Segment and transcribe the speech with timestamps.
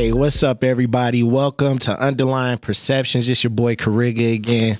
[0.00, 1.22] Hey, what's up, everybody?
[1.22, 3.28] Welcome to Underlying Perceptions.
[3.28, 4.78] It's your boy Kariga again.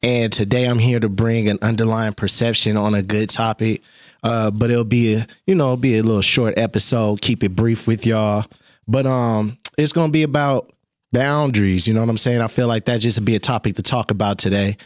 [0.00, 3.82] And today I'm here to bring an underlying perception on a good topic.
[4.22, 7.20] Uh, but it'll be a, you know, be a little short episode.
[7.20, 8.44] Keep it brief with y'all.
[8.86, 10.72] But um, it's gonna be about
[11.10, 11.88] boundaries.
[11.88, 12.40] You know what I'm saying?
[12.40, 14.76] I feel like that just would be a topic to talk about today.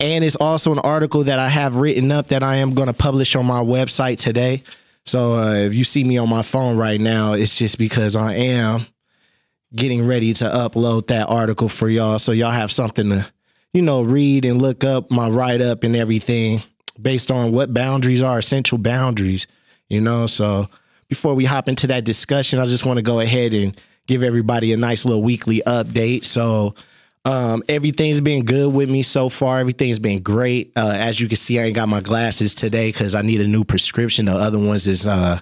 [0.00, 3.36] And it's also an article that I have written up that I am to publish
[3.36, 4.62] on my website today.
[5.04, 8.32] So uh, if you see me on my phone right now, it's just because I
[8.36, 8.86] am
[9.76, 12.18] getting ready to upload that article for y'all.
[12.18, 13.30] So y'all have something to,
[13.72, 16.62] you know, read and look up my write up and everything
[17.00, 19.46] based on what boundaries are essential boundaries,
[19.88, 20.26] you know.
[20.26, 20.68] So
[21.08, 24.72] before we hop into that discussion, I just want to go ahead and give everybody
[24.72, 26.24] a nice little weekly update.
[26.24, 26.74] So,
[27.26, 29.58] um, everything's been good with me so far.
[29.58, 30.72] Everything's been great.
[30.76, 33.48] Uh, as you can see, I ain't got my glasses today because I need a
[33.48, 34.26] new prescription.
[34.26, 35.40] The other ones is, uh,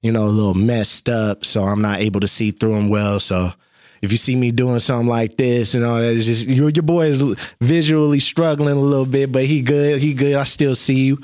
[0.00, 3.20] you know, a little messed up, so I'm not able to see through them well.
[3.20, 3.52] So
[4.02, 6.82] if you see me doing something like this and all that, it's just your, your
[6.82, 7.22] boy is
[7.60, 10.00] visually struggling a little bit, but he good.
[10.00, 10.36] He good.
[10.36, 11.20] I still see you.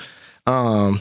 [0.46, 1.00] Um,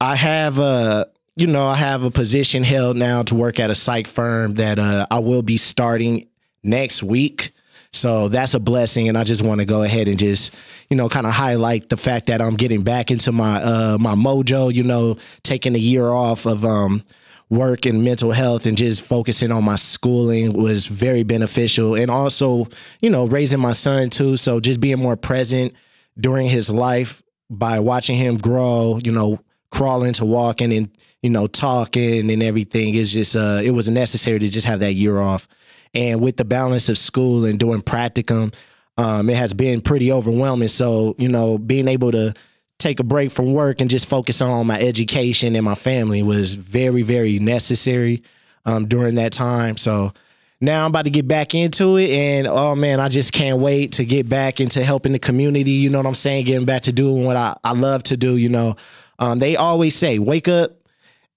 [0.00, 3.74] I have a, you know, I have a position held now to work at a
[3.74, 6.28] psych firm that uh, I will be starting
[6.62, 7.52] next week.
[7.92, 10.54] So that's a blessing, and I just want to go ahead and just,
[10.90, 14.14] you know, kind of highlight the fact that I'm getting back into my uh, my
[14.14, 14.72] mojo.
[14.72, 17.02] You know, taking a year off of um,
[17.48, 22.66] work and mental health and just focusing on my schooling was very beneficial, and also,
[23.00, 24.36] you know, raising my son too.
[24.36, 25.74] So just being more present
[26.18, 28.98] during his life by watching him grow.
[29.02, 30.90] You know, crawling to walking and
[31.22, 34.94] you know talking and everything is just uh, it was necessary to just have that
[34.94, 35.48] year off.
[35.94, 38.54] And with the balance of school and doing practicum,
[38.98, 40.68] um, it has been pretty overwhelming.
[40.68, 42.34] So, you know, being able to
[42.78, 46.54] take a break from work and just focus on my education and my family was
[46.54, 48.22] very, very necessary
[48.64, 49.76] um, during that time.
[49.76, 50.12] So
[50.60, 52.10] now I'm about to get back into it.
[52.10, 55.72] And oh man, I just can't wait to get back into helping the community.
[55.72, 56.46] You know what I'm saying?
[56.46, 58.36] Getting back to doing what I, I love to do.
[58.36, 58.76] You know,
[59.18, 60.72] um, they always say, wake up,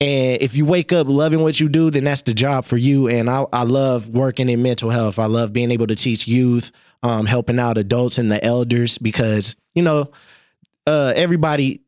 [0.02, 3.10] and if you wake up loving what you do, then that's the job for you.
[3.10, 5.20] And I, I love working in mental health.
[5.20, 6.72] I love being able to teach youth,
[7.04, 10.10] um, helping out adults and the elders because, you know,
[10.88, 11.82] uh, everybody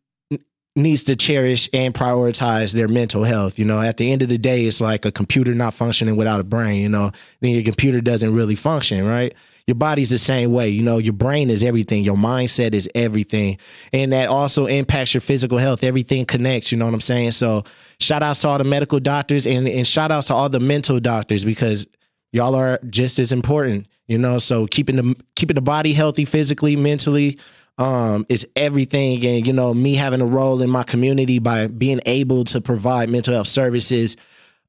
[0.75, 3.59] needs to cherish and prioritize their mental health.
[3.59, 6.39] You know, at the end of the day, it's like a computer not functioning without
[6.39, 9.35] a brain, you know, then your computer doesn't really function, right?
[9.67, 10.69] Your body's the same way.
[10.69, 12.03] You know, your brain is everything.
[12.03, 13.57] Your mindset is everything.
[13.93, 15.83] And that also impacts your physical health.
[15.83, 16.71] Everything connects.
[16.71, 17.31] You know what I'm saying?
[17.31, 17.63] So
[17.99, 20.99] shout outs to all the medical doctors and, and shout outs to all the mental
[20.99, 21.85] doctors because
[22.31, 24.39] y'all are just as important, you know.
[24.39, 27.37] So keeping the keeping the body healthy physically, mentally,
[27.77, 29.25] um, is everything.
[29.25, 33.09] And you know, me having a role in my community by being able to provide
[33.09, 34.17] mental health services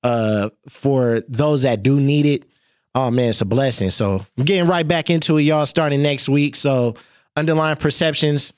[0.02, 2.44] uh, for those that do need it
[2.94, 3.90] oh man, it's a blessing.
[3.90, 6.56] So I'm getting right back into it, y'all, starting next week.
[6.56, 6.94] So
[7.36, 8.52] underlying perceptions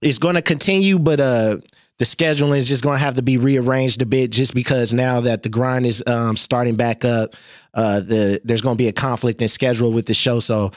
[0.00, 1.58] is going to continue, but uh,
[1.98, 5.20] the scheduling is just going to have to be rearranged a bit, just because now
[5.20, 7.34] that the grind is um, starting back up,
[7.74, 10.40] uh, the there's going to be a conflict in schedule with the show.
[10.40, 10.70] So.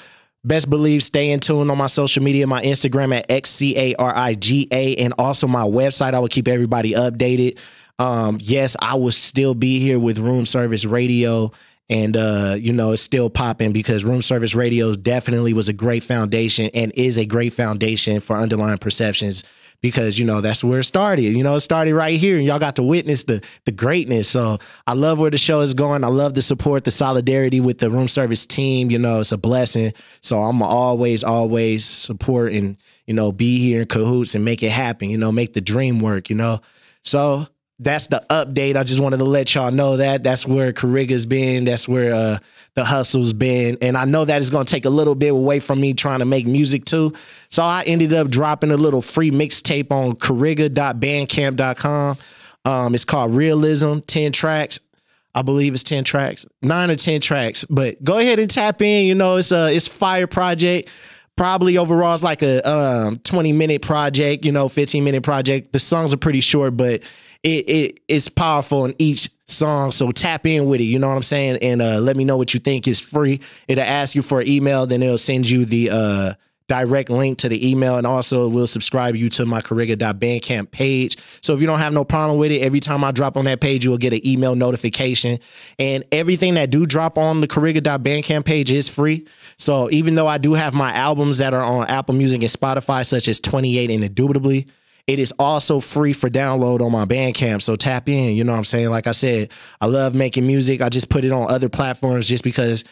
[0.43, 5.47] Best believe stay in tune on my social media, my Instagram at XCARIGA, and also
[5.47, 6.13] my website.
[6.15, 7.59] I will keep everybody updated.
[7.99, 11.51] Um, yes, I will still be here with Room Service Radio
[11.91, 16.01] and uh, you know it's still popping because room service radio definitely was a great
[16.01, 19.43] foundation and is a great foundation for underlying perceptions
[19.81, 21.23] because you know that's where it started.
[21.23, 24.29] You know it started right here and y'all got to witness the the greatness.
[24.29, 26.03] So i love where the show is going.
[26.03, 29.37] I love the support the solidarity with the room service team you know it's a
[29.37, 29.93] blessing.
[30.21, 34.71] So i'm always always support and you know be here in cahoots and make it
[34.71, 36.61] happen you know make the dream work you know.
[37.03, 37.47] So
[37.81, 38.77] that's the update.
[38.77, 41.65] I just wanted to let y'all know that that's where Carriga's been.
[41.65, 42.37] That's where uh,
[42.75, 43.79] the hustle's been.
[43.81, 46.19] And I know that it's going to take a little bit away from me trying
[46.19, 47.13] to make music too.
[47.49, 52.17] So I ended up dropping a little free mixtape on kariga.bandcamp.com.
[52.63, 54.79] Um, it's called Realism, 10 tracks.
[55.33, 57.65] I believe it's 10 tracks, nine or 10 tracks.
[57.69, 59.07] But go ahead and tap in.
[59.07, 60.89] You know, it's a it's fire project.
[61.37, 65.71] Probably overall it's like a um, 20 minute project, you know, 15 minute project.
[65.71, 67.01] The songs are pretty short, but
[67.43, 69.91] it, it it's powerful in each song.
[69.91, 70.85] So tap in with it.
[70.85, 71.57] You know what I'm saying?
[71.61, 72.87] And uh, let me know what you think.
[72.87, 73.41] It's free.
[73.67, 76.33] It'll ask you for an email, then it'll send you the uh,
[76.67, 81.17] direct link to the email, and also will subscribe you to my Kariga.bandcamp page.
[81.41, 83.59] So if you don't have no problem with it, every time I drop on that
[83.59, 85.39] page, you will get an email notification.
[85.77, 89.27] And everything that do drop on the Kariga.bandcamp page is free.
[89.57, 93.05] So even though I do have my albums that are on Apple Music and Spotify,
[93.05, 94.67] such as 28 and Indubitably,
[95.07, 97.61] It is also free for download on my Bandcamp.
[97.61, 98.35] So tap in.
[98.35, 98.89] You know what I'm saying?
[98.89, 100.81] Like I said, I love making music.
[100.81, 102.83] I just put it on other platforms just because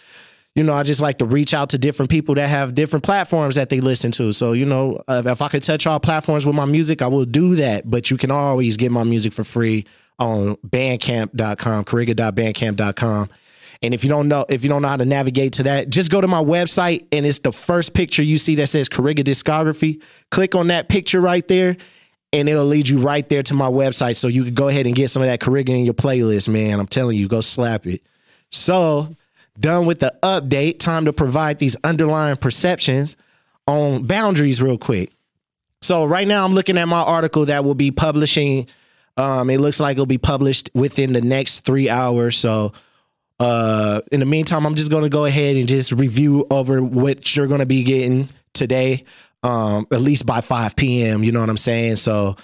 [0.56, 3.56] you know, I just like to reach out to different people that have different platforms
[3.56, 4.34] that they listen to.
[4.34, 7.56] So, you know, if I could touch all platforms with my music, I will do
[7.56, 7.90] that.
[7.90, 9.86] But you can always get my music for free
[10.18, 13.30] on bandcamp.com, kariga.bandcamp.com.
[13.82, 16.12] And if you don't know, if you don't know how to navigate to that, just
[16.12, 20.02] go to my website and it's the first picture you see that says Kariga Discography.
[20.32, 21.78] Click on that picture right there
[22.32, 24.16] and it'll lead you right there to my website.
[24.16, 26.80] So you can go ahead and get some of that Kariga in your playlist, man.
[26.80, 28.02] I'm telling you, go slap it.
[28.52, 29.16] So
[29.60, 30.80] done with the update.
[30.80, 33.16] Time to provide these underlying perceptions
[33.68, 35.12] on boundaries real quick.
[35.82, 38.68] So right now I'm looking at my article that will be publishing.
[39.18, 42.38] Um, it looks like it'll be published within the next three hours.
[42.38, 42.74] So
[43.40, 47.36] uh, in the meantime, I'm just going to go ahead and just review over what
[47.36, 49.06] you're going to be getting today,
[49.44, 51.24] um, at least by 5 p.m.
[51.24, 51.98] You know what I'm saying?
[51.98, 52.36] So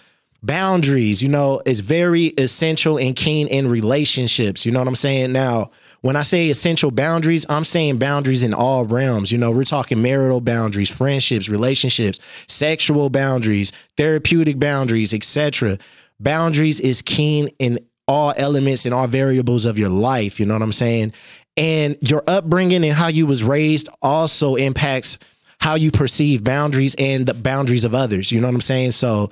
[0.46, 4.66] boundaries, you know, is very essential and keen in relationships.
[4.66, 5.32] You know what I'm saying?
[5.32, 5.72] Now,
[6.02, 9.32] when I say essential boundaries, I'm saying boundaries in all realms.
[9.32, 15.80] You know, we're talking marital boundaries, friendships, relationships, sexual boundaries, therapeutic boundaries, etc.
[16.20, 20.62] Boundaries is keen in all elements and all variables of your life, you know what
[20.62, 21.12] I'm saying?
[21.58, 25.18] And your upbringing and how you was raised also impacts
[25.60, 28.92] how you perceive boundaries and the boundaries of others, you know what I'm saying?
[28.92, 29.30] So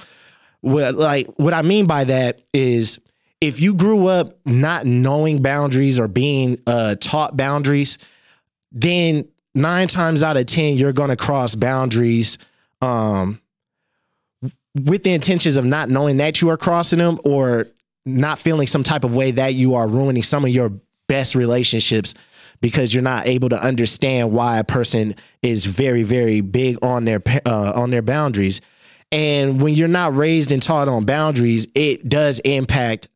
[0.62, 3.00] what like what I mean by that is
[3.42, 7.98] if you grew up not knowing boundaries or being uh, taught boundaries,
[8.72, 12.38] then nine times out of ten you're going to cross boundaries
[12.82, 13.42] um,
[14.74, 17.68] with the intentions of not knowing that you are crossing them or
[18.06, 20.72] not feeling some type of way that you are ruining some of your
[21.08, 22.14] best relationships
[22.64, 25.14] because you're not able to understand why a person
[25.44, 28.60] is very very big on their uh, on their boundaries
[29.12, 33.08] and when you're not raised and taught on boundaries it does impact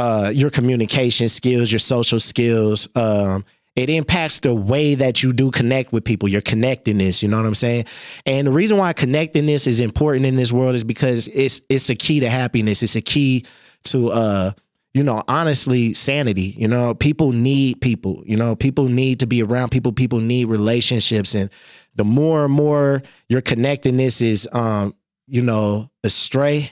[0.00, 2.88] uh, your communication skills, your social skills.
[2.94, 3.44] Um,
[3.76, 7.22] it impacts the way that you do connect with people, your connectedness.
[7.22, 7.84] You know what I'm saying?
[8.26, 11.94] And the reason why connectedness is important in this world is because it's it's a
[11.94, 12.82] key to happiness.
[12.82, 13.44] It's a key
[13.84, 14.52] to uh,
[14.92, 16.54] you know, honestly, sanity.
[16.58, 18.22] You know, people need people.
[18.26, 19.92] You know, people need to be around people.
[19.92, 21.50] People need relationships, and
[21.94, 24.94] the more and more your connectedness is, um,
[25.26, 26.70] you know, astray,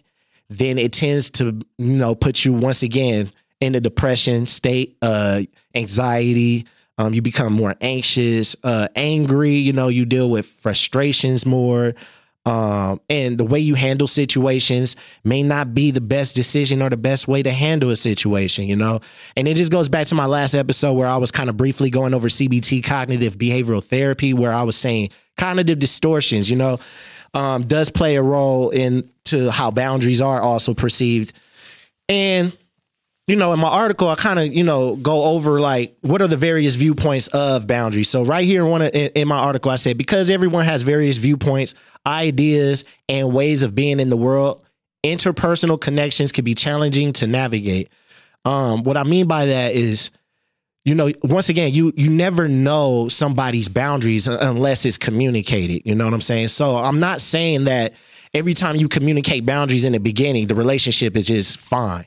[0.50, 3.31] then it tends to you know put you once again
[3.61, 5.43] in a depression state, uh,
[5.75, 6.67] anxiety.
[7.00, 9.53] Um, you become more anxious, uh, angry.
[9.53, 11.94] You know, you deal with frustrations more.
[12.48, 16.96] Um, and the way you handle situations may not be the best decision or the
[16.96, 19.00] best way to handle a situation, you know?
[19.36, 21.90] And it just goes back to my last episode where I was kind of briefly
[21.90, 26.78] going over CBT, cognitive behavioral therapy, where I was saying cognitive distortions, you know,
[27.34, 31.34] um, does play a role in to how boundaries are also perceived.
[32.08, 32.56] And
[33.28, 36.26] you know, in my article, I kind of, you know, go over like what are
[36.26, 38.08] the various viewpoints of boundaries.
[38.08, 41.19] So right here, in one in, in my article, I said because everyone has various
[41.19, 41.75] viewpoints,
[42.06, 44.62] ideas, and ways of being in the world,
[45.04, 47.90] interpersonal connections can be challenging to navigate.
[48.46, 50.10] Um, what I mean by that is,
[50.86, 55.82] you know, once again, you you never know somebody's boundaries unless it's communicated.
[55.84, 56.48] You know what I'm saying?
[56.48, 57.92] So I'm not saying that
[58.32, 62.06] every time you communicate boundaries in the beginning, the relationship is just fine.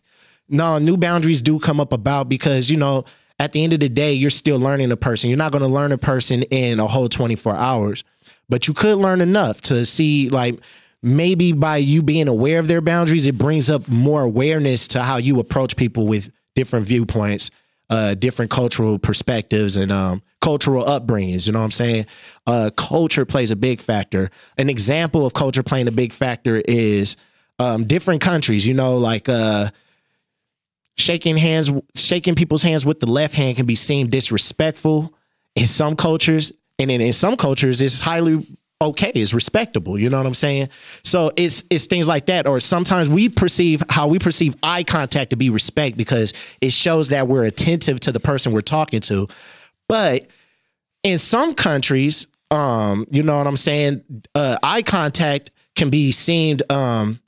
[0.52, 3.06] No, new boundaries do come up about because, you know,
[3.40, 5.30] at the end of the day, you're still learning a person.
[5.30, 8.04] You're not going to learn a person in a whole 24 hours,
[8.50, 10.60] but you could learn enough to see, like,
[11.02, 15.18] maybe by you being aware of their boundaries, it brings up more awareness to how
[15.18, 17.50] you approach people with different viewpoints
[17.92, 21.46] uh, different cultural perspectives and um, cultural upbringings.
[21.46, 22.06] You know what I'm saying?
[22.48, 24.32] Uh, culture plays a big factor.
[24.58, 27.18] An example of culture playing a big factor is
[27.60, 28.66] um, different countries.
[28.66, 29.72] You know, like uh,
[30.98, 35.14] shaking hands, shaking people's hands with the left hand can be seen disrespectful
[35.56, 38.48] in some cultures, and in some cultures, it's highly
[38.82, 40.68] okay it's respectable you know what i'm saying?
[41.04, 42.48] So it's it's things like that.
[42.48, 47.10] Or sometimes we perceive how we perceive eye contact to be respect because it shows
[47.10, 49.28] that we're attentive to the person we're talking to.
[49.88, 50.28] But
[51.04, 54.04] in some countries um you know what i'm saying?
[54.34, 57.20] Uh, eye contact can be seen um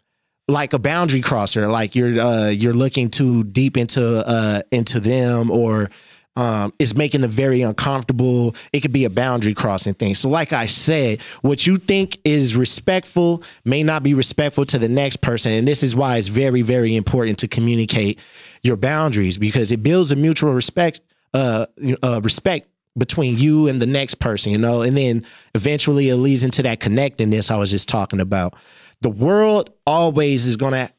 [0.48, 5.50] like a boundary crosser like you're uh you're looking too deep into uh into them
[5.50, 5.90] or
[6.36, 8.56] um, is making them very uncomfortable.
[8.72, 10.16] It could be a boundary crossing thing.
[10.16, 14.90] So, like I said, what you think is respectful may not be respectful to the
[14.90, 15.52] next person.
[15.52, 18.20] And this is why it's very, very important to communicate
[18.64, 21.02] your boundaries because it builds a mutual respect,
[21.34, 21.68] uh,
[22.02, 26.44] uh respect between you and the next person, you know, and then eventually it leads
[26.44, 28.56] into that connectedness I was just talking about.
[29.03, 30.91] The world always is going to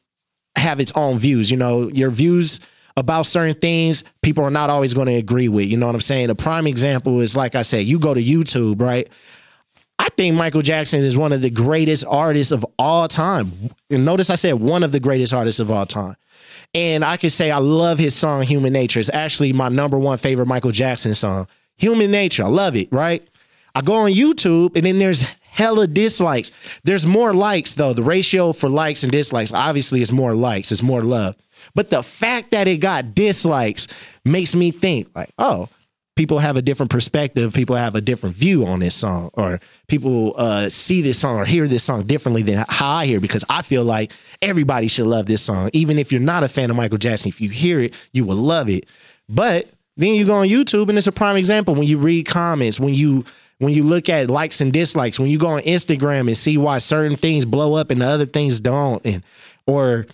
[0.55, 2.59] have its own views, you know, your views
[2.97, 5.67] about certain things people are not always going to agree with.
[5.67, 6.29] You know what I'm saying?
[6.29, 9.09] A prime example is like I said, you go to YouTube, right?
[9.99, 13.51] I think Michael Jackson is one of the greatest artists of all time.
[13.89, 16.15] And notice I said one of the greatest artists of all time.
[16.73, 18.99] And I can say I love his song Human Nature.
[18.99, 21.47] It's actually my number one favorite Michael Jackson song.
[21.77, 22.43] Human Nature.
[22.43, 23.25] I love it, right?
[23.73, 26.51] I go on YouTube and then there's hella dislikes.
[26.83, 27.93] There's more likes though.
[27.93, 31.35] The ratio for likes and dislikes obviously is more likes, it's more love.
[31.73, 33.87] But the fact that it got dislikes
[34.23, 35.69] makes me think like, oh,
[36.15, 40.33] people have a different perspective, people have a different view on this song, or people
[40.37, 43.19] uh, see this song or hear this song differently than how I hear.
[43.19, 46.69] Because I feel like everybody should love this song, even if you're not a fan
[46.69, 47.29] of Michael Jackson.
[47.29, 48.87] If you hear it, you will love it.
[49.27, 52.79] But then you go on YouTube, and it's a prime example when you read comments,
[52.79, 53.25] when you
[53.59, 56.77] when you look at likes and dislikes, when you go on Instagram and see why
[56.79, 59.23] certain things blow up and the other things don't, and
[59.65, 60.05] or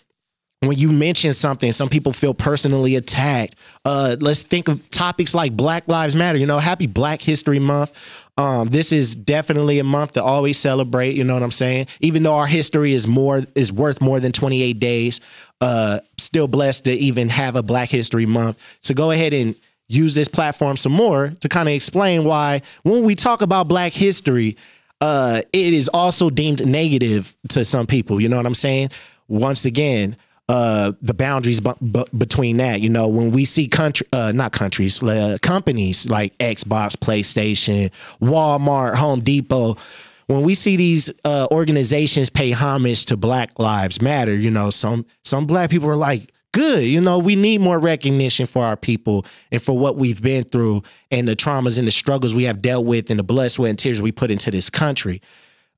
[0.61, 3.55] when you mention something, some people feel personally attacked.
[3.83, 6.37] Uh, let's think of topics like Black Lives Matter.
[6.37, 7.97] You know, happy Black History Month.
[8.37, 11.15] Um, this is definitely a month to always celebrate.
[11.15, 11.87] You know what I'm saying?
[11.99, 15.19] Even though our history is more is worth more than 28 days,
[15.61, 18.59] uh, still blessed to even have a Black History Month.
[18.81, 19.55] So go ahead and
[19.93, 23.93] use this platform some more to kind of explain why when we talk about Black
[23.93, 24.57] history,
[25.01, 28.21] uh, it is also deemed negative to some people.
[28.21, 28.89] You know what I'm saying?
[29.27, 30.17] Once again
[30.51, 32.81] uh, the boundaries b- b- between that.
[32.81, 37.89] You know, when we see country, uh, not countries, uh, companies like Xbox, PlayStation,
[38.21, 39.77] Walmart, Home Depot.
[40.27, 45.05] When we see these uh, organizations pay homage to Black Lives Matter, you know, some
[45.23, 46.83] some black people are like, good.
[46.83, 50.83] You know, we need more recognition for our people and for what we've been through
[51.09, 53.79] and the traumas and the struggles we have dealt with and the blood, sweat, and
[53.79, 55.21] tears we put into this country.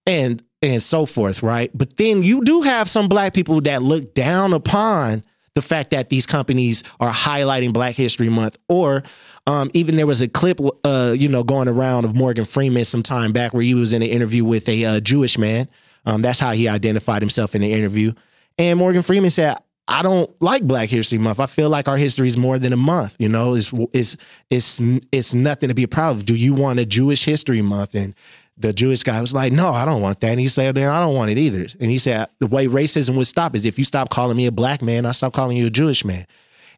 [0.05, 1.69] And and so forth, right?
[1.73, 5.23] But then you do have some black people that look down upon
[5.55, 9.03] the fact that these companies are highlighting Black History Month, or
[9.45, 13.03] um, even there was a clip, uh, you know, going around of Morgan Freeman some
[13.03, 15.67] time back where he was in an interview with a uh, Jewish man.
[16.05, 18.13] Um, that's how he identified himself in the interview.
[18.57, 21.39] And Morgan Freeman said, I don't like Black History Month.
[21.39, 23.15] I feel like our history is more than a month.
[23.19, 24.17] You know, it's it's
[24.49, 26.25] it's it's nothing to be proud of.
[26.25, 27.93] Do you want a Jewish History Month?
[27.93, 28.15] And
[28.57, 31.01] the Jewish guy was like, "No, I don't want that." And he said, "Then I
[31.01, 33.83] don't want it either." And he said, "The way racism would stop is if you
[33.83, 36.25] stop calling me a black man, I stop calling you a Jewish man."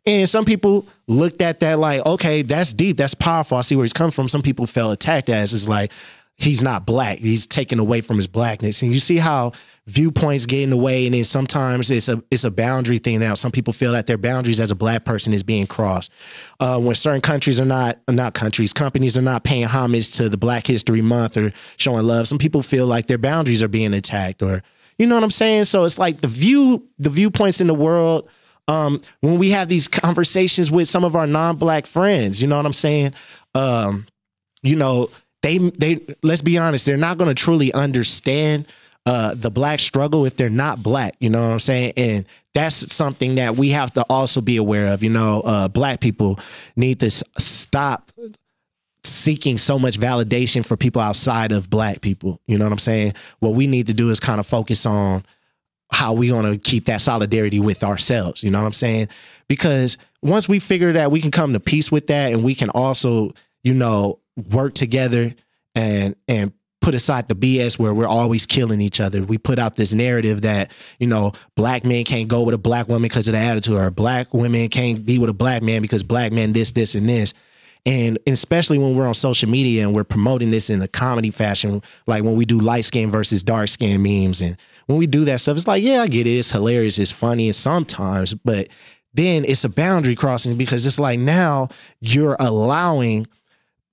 [0.08, 3.58] And some people looked at that like, "Okay, that's deep, that's powerful.
[3.58, 5.92] I see where he's coming from." Some people felt attacked as it's like,
[6.38, 7.20] he's not black.
[7.20, 8.82] He's taken away from his blackness.
[8.82, 9.54] And you see how
[9.88, 13.20] viewpoints get in the way, and then sometimes it's a it's a boundary thing.
[13.20, 16.12] Now, some people feel that their boundaries as a black person is being crossed.
[16.60, 20.38] Uh, when certain countries are not not countries, companies are not paying homage to the
[20.38, 22.28] Black History Month or showing love.
[22.28, 24.62] Some people feel like their boundaries are being attacked, or
[24.98, 25.66] you know what I'm saying.
[25.66, 28.30] So it's like the view the viewpoints in the world.
[28.68, 32.66] Um, when we have these conversations with some of our non-black friends, you know what
[32.66, 33.14] I'm saying.
[33.54, 34.08] Um,
[34.64, 35.12] you know,
[35.46, 38.68] they they let's be honest, they're not going to truly understand
[39.06, 41.16] uh, the black struggle if they're not black.
[41.20, 41.94] You know what I'm saying?
[41.96, 42.26] And
[42.56, 45.04] that's something that we have to also be aware of.
[45.04, 46.40] You know, uh, black people
[46.76, 48.12] need to stop
[49.04, 52.42] seeking so much validation for people outside of black people.
[52.48, 53.14] You know what I'm saying?
[53.40, 55.24] What we need to do is kind of focus on
[55.92, 58.42] how we going to keep that solidarity with ourselves.
[58.42, 59.10] You know what I'm saying?
[59.48, 62.72] Because once we figure that we can come to peace with that and we can
[62.72, 63.30] also,
[63.64, 65.34] you know, work together
[65.76, 66.54] and and
[66.86, 69.24] put aside the BS where we're always killing each other.
[69.24, 72.88] We put out this narrative that, you know, black men can't go with a black
[72.88, 76.04] woman because of the attitude, or black women can't be with a black man because
[76.04, 77.34] black men this, this, and this.
[77.88, 81.82] And especially when we're on social media and we're promoting this in a comedy fashion,
[82.06, 84.42] like when we do light skin versus dark skin memes.
[84.42, 86.38] And when we do that stuff, it's like, yeah, I get it.
[86.38, 87.00] It's hilarious.
[87.00, 87.52] It's funny.
[87.52, 88.68] Sometimes, but
[89.12, 93.26] then it's a boundary crossing because it's like now you're allowing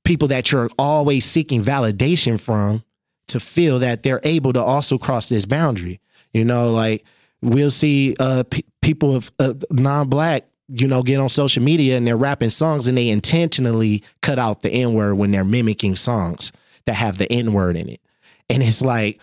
[0.05, 2.83] people that you're always seeking validation from
[3.29, 6.01] to feel that they're able to also cross this boundary.
[6.33, 7.05] You know, like
[7.41, 12.07] we'll see uh, p- people of uh, non-black, you know, get on social media and
[12.07, 16.53] they're rapping songs and they intentionally cut out the N word when they're mimicking songs
[16.87, 18.01] that have the N word in it,
[18.49, 19.21] and it's like,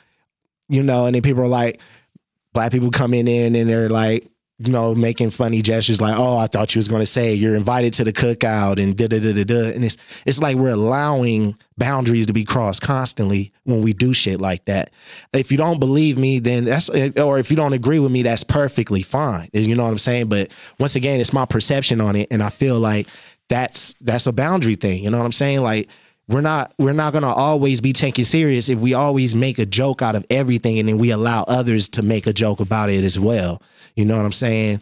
[0.68, 1.82] you know, and then people are like,
[2.54, 4.30] black people come in and they're like,
[4.60, 7.56] you know, making funny gestures like, "Oh, I thought you was going to say you're
[7.56, 9.72] invited to the cookout," and da da da da da.
[9.72, 14.42] And it's it's like we're allowing boundaries to be crossed constantly when we do shit
[14.42, 14.92] like that.
[15.32, 18.44] If you don't believe me, then that's or if you don't agree with me, that's
[18.44, 19.48] perfectly fine.
[19.54, 20.28] You know what I'm saying?
[20.28, 23.08] But once again, it's my perception on it, and I feel like
[23.48, 25.04] that's that's a boundary thing.
[25.04, 25.62] You know what I'm saying?
[25.62, 25.90] Like
[26.30, 30.04] we're not we're not gonna always be taken serious if we always make a joke
[30.04, 33.20] out of everything and then we allow others to make a joke about it as
[33.20, 33.62] well.
[33.96, 34.80] You know what I'm saying?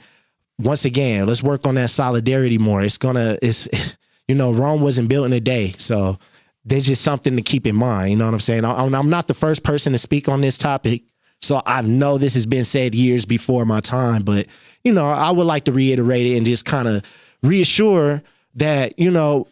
[0.59, 2.81] Once again, let's work on that solidarity more.
[2.81, 3.69] It's gonna it's
[4.27, 6.19] you know Rome wasn't built in a day, so
[6.65, 8.11] there's just something to keep in mind.
[8.11, 8.65] You know what I'm saying?
[8.65, 11.03] I'm not the first person to speak on this topic.
[11.41, 14.47] So I know this has been said years before my time, but
[14.83, 17.03] you know, I would like to reiterate it and just kind of
[17.41, 18.21] reassure
[18.55, 19.47] that, you know,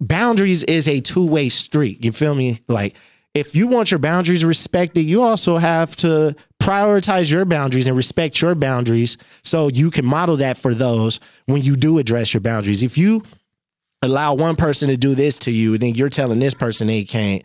[0.00, 2.04] boundaries is a two-way street.
[2.04, 2.60] You feel me?
[2.68, 2.96] Like
[3.34, 8.40] if you want your boundaries respected, you also have to prioritize your boundaries and respect
[8.40, 12.82] your boundaries so you can model that for those when you do address your boundaries.
[12.82, 13.22] If you
[14.02, 17.42] allow one person to do this to you, then you're telling this person they can't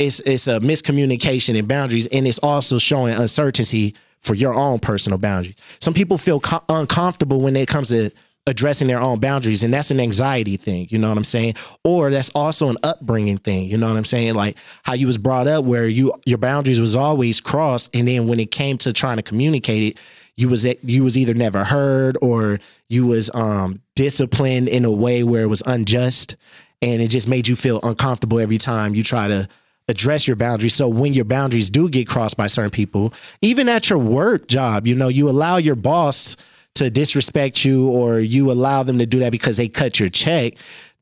[0.00, 5.18] it's it's a miscommunication and boundaries, and it's also showing uncertainty for your own personal
[5.18, 5.54] boundaries.
[5.80, 8.10] Some people feel co- uncomfortable when it comes to
[8.46, 10.88] addressing their own boundaries, and that's an anxiety thing.
[10.90, 11.54] You know what I'm saying?
[11.84, 13.66] Or that's also an upbringing thing.
[13.66, 14.34] You know what I'm saying?
[14.34, 18.26] Like how you was brought up, where you your boundaries was always crossed, and then
[18.26, 19.98] when it came to trying to communicate it,
[20.36, 25.22] you was you was either never heard or you was um disciplined in a way
[25.22, 26.36] where it was unjust
[26.82, 29.48] and it just made you feel uncomfortable every time you try to
[29.88, 30.74] address your boundaries.
[30.74, 34.86] So when your boundaries do get crossed by certain people, even at your work job,
[34.86, 36.36] you know, you allow your boss
[36.80, 40.54] to disrespect you or you allow them to do that because they cut your check.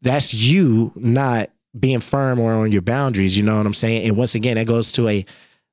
[0.03, 3.37] That's you not being firm or on your boundaries.
[3.37, 4.07] You know what I'm saying?
[4.07, 5.25] And once again, that goes to a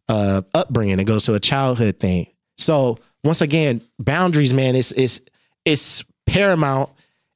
[0.08, 1.00] uh, upbringing.
[1.00, 2.28] It goes to a childhood thing.
[2.58, 5.22] So once again, boundaries, man, it's it's
[5.66, 6.90] it's paramount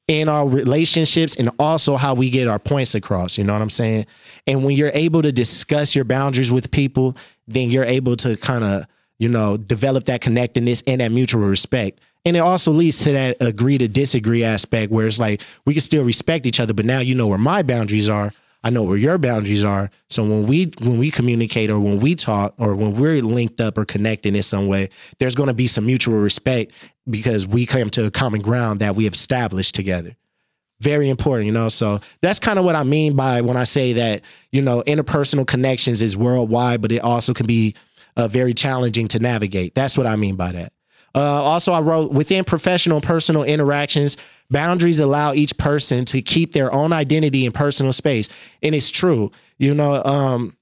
[0.08, 3.38] in our relationships and also how we get our points across.
[3.38, 4.08] You know what I'm saying?
[4.48, 7.16] And when you're able to discuss your boundaries with people,
[7.48, 8.86] then you're able to kind of,
[9.20, 12.02] you know, develop that connectedness and that mutual respect.
[12.30, 15.82] And it also leads to that agree to disagree aspect where it's like we can
[15.82, 18.32] still respect each other, but now you know where my boundaries are.
[18.64, 19.90] I know where your boundaries are.
[20.10, 23.80] So when we when we communicate or when we talk or when we're linked up
[23.80, 26.72] or connected in some way, there's going to be some mutual respect
[27.10, 30.16] because we came to a common ground that we have established together.
[30.82, 31.68] Very important, you know.
[31.68, 35.48] So that's kind of what I mean by when I say that, you know, interpersonal
[35.48, 37.74] connections is worldwide, but it also can be
[38.16, 39.74] uh, very challenging to navigate.
[39.74, 40.74] That's what I mean by that.
[41.16, 44.18] Uh, also, I wrote within professional personal interactions,
[44.50, 48.30] boundaries allow each person to keep their own identity and personal space.
[48.62, 49.32] And it's true.
[49.58, 50.56] You know, um,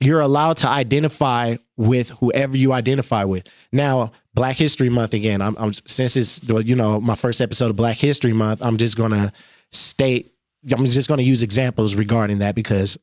[0.00, 3.48] you're allowed to identify with whoever you identify with.
[3.72, 5.40] Now, Black History Month again.
[5.40, 8.60] I'm, I'm since it's you know my first episode of Black History Month.
[8.62, 9.32] I'm just gonna
[9.72, 10.32] state.
[10.70, 12.98] I'm just gonna use examples regarding that because,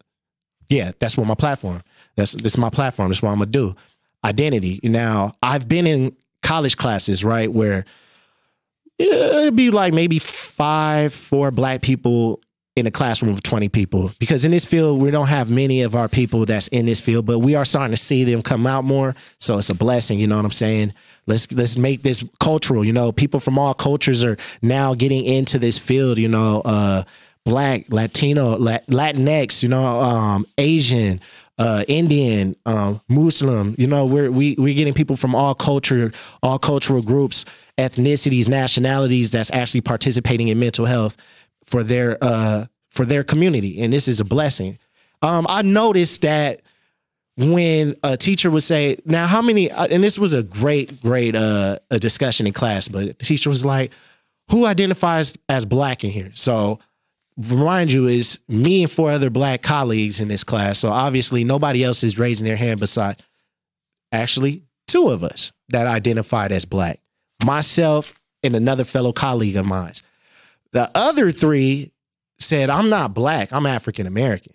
[0.69, 1.81] yeah, that's what my platform.
[2.15, 3.09] That's this is my platform.
[3.09, 3.75] That's what I'm gonna do.
[4.23, 4.79] Identity.
[4.83, 7.85] Now, I've been in college classes, right, where
[8.99, 12.39] it'd be like maybe five, four black people
[12.75, 14.11] in a classroom of 20 people.
[14.19, 17.25] Because in this field we don't have many of our people that's in this field
[17.25, 19.15] but we are starting to see them come out more.
[19.39, 20.93] So it's a blessing you know what i'm saying?
[21.27, 23.11] Let's let's make this cultural you know?
[23.11, 26.61] People from all cultures are now getting into this field you know?
[26.65, 27.03] Uh
[27.45, 30.01] black latino latinx you know?
[30.01, 31.21] Um asian
[31.57, 33.75] uh, Indian, um, Muslim.
[33.77, 36.11] You know, we're we we're getting people from all culture,
[36.41, 37.45] all cultural groups,
[37.77, 41.17] ethnicities, nationalities that's actually participating in mental health
[41.65, 44.77] for their uh, for their community, and this is a blessing.
[45.21, 46.61] Um, I noticed that
[47.37, 51.35] when a teacher would say, "Now, how many?" Uh, and this was a great, great
[51.35, 53.91] uh, a discussion in class, but the teacher was like,
[54.49, 56.79] "Who identifies as black in here?" So
[57.37, 60.79] remind you is me and four other black colleagues in this class.
[60.79, 63.21] So obviously nobody else is raising their hand beside
[64.11, 66.99] actually two of us that identified as black.
[67.43, 69.93] Myself and another fellow colleague of mine.
[70.71, 71.91] The other three
[72.39, 74.53] said, I'm not black, I'm African American.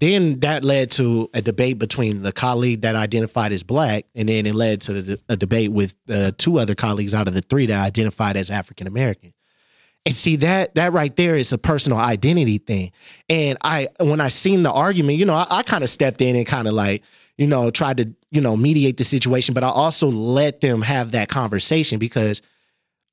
[0.00, 4.46] Then that led to a debate between the colleague that identified as black, and then
[4.46, 7.84] it led to a debate with uh, two other colleagues out of the three that
[7.84, 9.32] identified as African American.
[10.06, 12.92] And see that that right there is a personal identity thing.
[13.28, 16.36] And I when I seen the argument, you know, I, I kind of stepped in
[16.36, 17.02] and kind of like,
[17.38, 21.12] you know, tried to, you know, mediate the situation, but I also let them have
[21.12, 22.42] that conversation because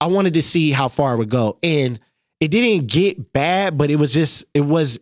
[0.02, 1.58] I wanted to see how far it would go.
[1.64, 2.00] And
[2.42, 5.00] it didn't get bad, but it was just it was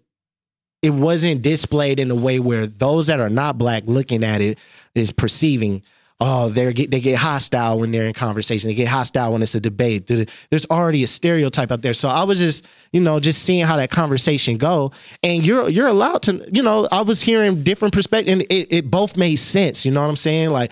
[0.81, 4.57] it wasn't displayed in a way where those that are not black looking at it
[4.95, 5.83] is perceiving
[6.21, 8.69] oh they get they get hostile when they're in conversation.
[8.69, 10.07] They get hostile when it's a debate.
[10.07, 11.93] There's already a stereotype out there.
[11.93, 14.91] So i was just you know just seeing how that conversation go.
[15.23, 18.91] And you're you're allowed to you know i was hearing different perspective and it, it
[18.91, 19.85] both made sense.
[19.85, 20.49] You know what i'm saying?
[20.49, 20.71] Like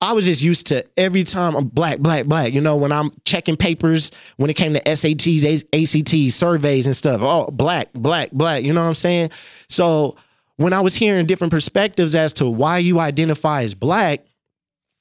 [0.00, 2.52] I was just used to every time I'm black, black, black.
[2.52, 7.20] You know, when I'm checking papers, when it came to SATs, ACTs, surveys and stuff,
[7.20, 8.62] oh, black, black, black.
[8.62, 9.30] You know what I'm saying?
[9.68, 10.16] So
[10.56, 14.24] when I was hearing different perspectives as to why you identify as black,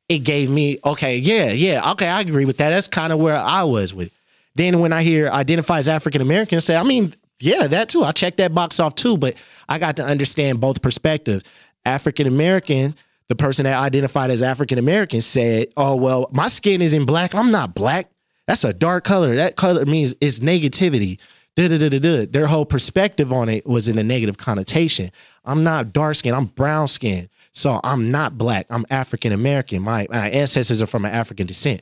[0.09, 2.69] it gave me, okay, yeah, yeah, okay, I agree with that.
[2.69, 4.11] That's kind of where I was with.
[4.55, 8.03] Then when I hear identify as African American, say, I mean, yeah, that too.
[8.03, 9.35] I check that box off too, but
[9.69, 11.43] I got to understand both perspectives.
[11.85, 12.95] African American,
[13.29, 17.35] the person that identified as African American said, "Oh well, my skin isn't black.
[17.35, 18.09] I'm not black.
[18.47, 19.35] That's a dark color.
[19.35, 21.19] That color means it's negativity."
[21.55, 22.27] Da-da-da-da-da.
[22.27, 25.09] Their whole perspective on it was in a negative connotation.
[25.43, 26.35] I'm not dark skin.
[26.35, 27.29] I'm brown skin.
[27.51, 28.67] So I'm not black.
[28.69, 29.81] I'm African American.
[29.81, 31.81] My, my ancestors are from an African descent.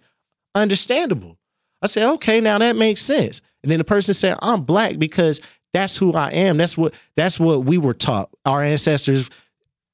[0.55, 1.38] Understandable.
[1.81, 3.41] I said, okay, now that makes sense.
[3.63, 5.41] And then the person said, I'm black because
[5.73, 6.55] that's who I am.
[6.55, 8.29] That's what that's what we were taught.
[8.45, 9.29] Our ancestors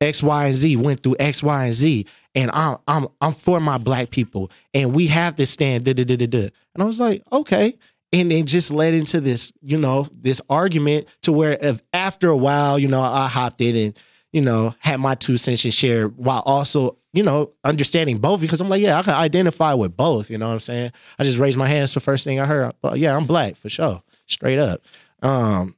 [0.01, 3.59] X, Y, and Z went through X, Y, and Z, and I'm I'm I'm for
[3.59, 5.85] my black people, and we have to stand.
[5.85, 6.49] Da, da, da, da, da.
[6.73, 7.77] And I was like, okay.
[8.13, 12.35] And then just led into this, you know, this argument to where if after a
[12.35, 13.99] while, you know, I hopped in and,
[14.33, 18.59] you know, had my two cents and share while also, you know, understanding both because
[18.59, 20.29] I'm like, yeah, I can identify with both.
[20.29, 20.91] You know what I'm saying?
[21.19, 21.83] I just raised my hand.
[21.83, 22.73] It's the first thing I heard.
[22.81, 24.81] Well, yeah, I'm black for sure, straight up.
[25.21, 25.75] Um,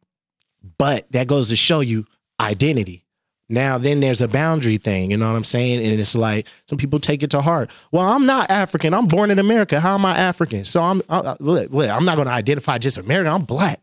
[0.80, 2.06] but that goes to show you
[2.40, 3.03] identity
[3.50, 5.84] now then there's a boundary thing you know what i'm saying?
[5.84, 7.70] And it's like some people take it to heart.
[7.92, 8.94] Well i'm not african.
[8.94, 9.80] I'm born in america.
[9.80, 10.66] How am i african?
[10.66, 13.34] So i'm I, i'm not going to identify just american.
[13.34, 13.82] I'm black.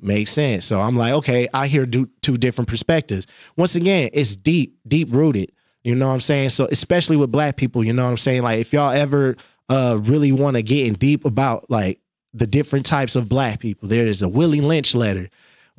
[0.00, 0.64] Makes sense.
[0.64, 3.26] So i'm like okay i hear two different perspectives.
[3.56, 5.52] Once again it's deep deep rooted
[5.82, 6.50] you know what i'm saying?
[6.50, 8.42] So especially with black people you know what i'm saying?
[8.42, 9.36] Like if y'all ever
[9.68, 12.00] uh really want to get in deep about like
[12.32, 15.28] the different types of black people there is a willie lynch letter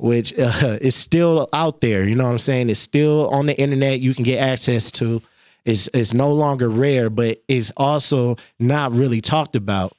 [0.02, 2.06] which uh, is still out there.
[2.06, 2.68] You know what I'm saying?
[2.68, 4.00] It's still on the internet.
[4.00, 5.22] You can get access to.
[5.64, 9.96] It's, it's no longer rare, but it's also not really talked about.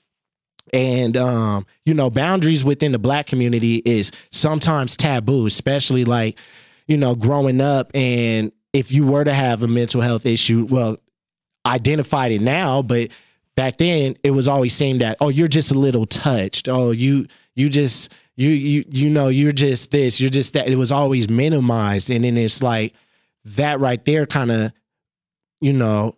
[0.74, 6.38] And um, you know, boundaries within the black community is sometimes taboo, especially like,
[6.88, 10.98] you know, growing up and if you were to have a mental health issue, well,
[11.66, 13.10] identified it now, but
[13.56, 16.68] back then it was always seen that, oh, you're just a little touched.
[16.68, 20.68] Oh, you you just you you you know you're just this you're just that.
[20.68, 22.10] It was always minimized.
[22.10, 22.94] And then it's like
[23.46, 24.72] that right there kind of
[25.62, 26.16] you know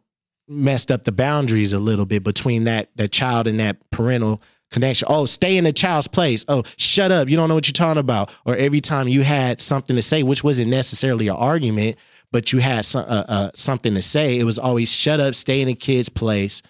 [0.47, 5.08] messed up the boundaries a little bit between that that child and that parental connection.
[5.10, 6.45] Oh stay in the child's place.
[6.47, 7.30] Oh shut up.
[7.30, 8.34] You don't know what you're talking about.
[8.45, 11.97] Or every time you had something to say which wasn't necessarily an argument
[12.32, 15.62] but you had some, uh, uh, something to say it was always shut up stay
[15.62, 16.62] in the kid's place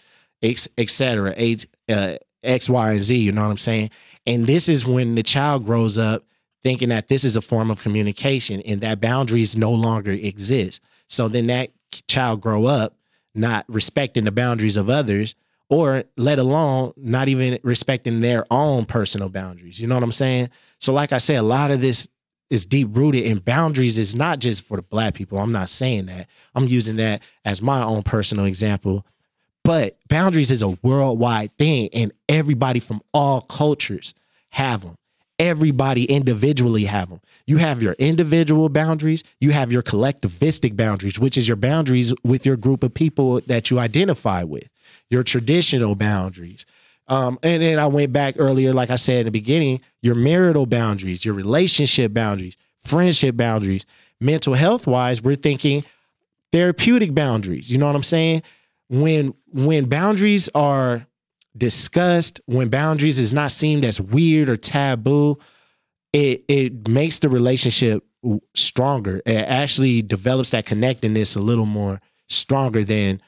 [0.77, 1.33] etc
[1.89, 3.89] uh, x y and z you know what i'm saying
[4.25, 6.23] and this is when the child grows up
[6.63, 10.81] thinking that this is a form of communication and that boundaries no longer exist.
[11.07, 11.69] So then that
[12.07, 12.95] child grow up
[13.35, 15.35] not respecting the boundaries of others
[15.69, 19.79] or let alone not even respecting their own personal boundaries.
[19.79, 20.49] You know what I'm saying?
[20.79, 22.07] So like I said, a lot of this
[22.49, 25.37] is deep rooted in boundaries is not just for the black people.
[25.39, 26.27] I'm not saying that.
[26.53, 29.05] I'm using that as my own personal example
[29.65, 34.13] but boundaries is a worldwide thing, and everybody from all cultures
[34.51, 34.95] have them.
[35.39, 37.19] Everybody individually have them.
[37.47, 42.45] You have your individual boundaries, you have your collectivistic boundaries, which is your boundaries with
[42.45, 44.69] your group of people that you identify with,
[45.09, 46.65] your traditional boundaries.
[47.07, 50.67] Um, and then I went back earlier, like I said in the beginning, your marital
[50.67, 53.85] boundaries, your relationship boundaries, friendship boundaries,
[54.21, 55.83] mental health wise, we're thinking
[56.51, 57.71] therapeutic boundaries.
[57.71, 58.43] You know what I'm saying?
[58.89, 61.07] When when boundaries are
[61.57, 65.37] discussed, when boundaries is not seen as weird or taboo,
[66.13, 68.03] it it makes the relationship
[68.55, 69.21] stronger.
[69.25, 73.21] It actually develops that connectedness a little more stronger than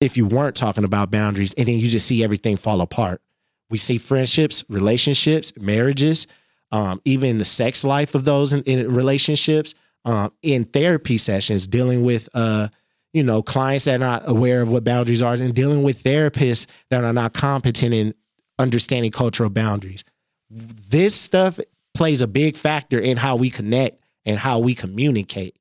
[0.00, 3.22] if you weren't talking about boundaries and then you just see everything fall apart.
[3.70, 6.26] We see friendships, relationships, marriages,
[6.70, 12.02] um, even the sex life of those in, in relationships, um, in therapy sessions, dealing
[12.02, 12.68] with uh,
[13.16, 16.66] you know, clients that are not aware of what boundaries are and dealing with therapists
[16.90, 18.12] that are not competent in
[18.58, 20.04] understanding cultural boundaries.
[20.50, 21.58] This stuff
[21.94, 25.56] plays a big factor in how we connect and how we communicate.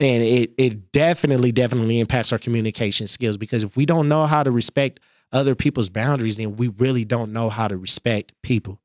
[0.00, 4.42] And it it definitely, definitely impacts our communication skills because if we don't know how
[4.42, 4.98] to respect
[5.30, 8.80] other people's boundaries, then we really don't know how to respect people.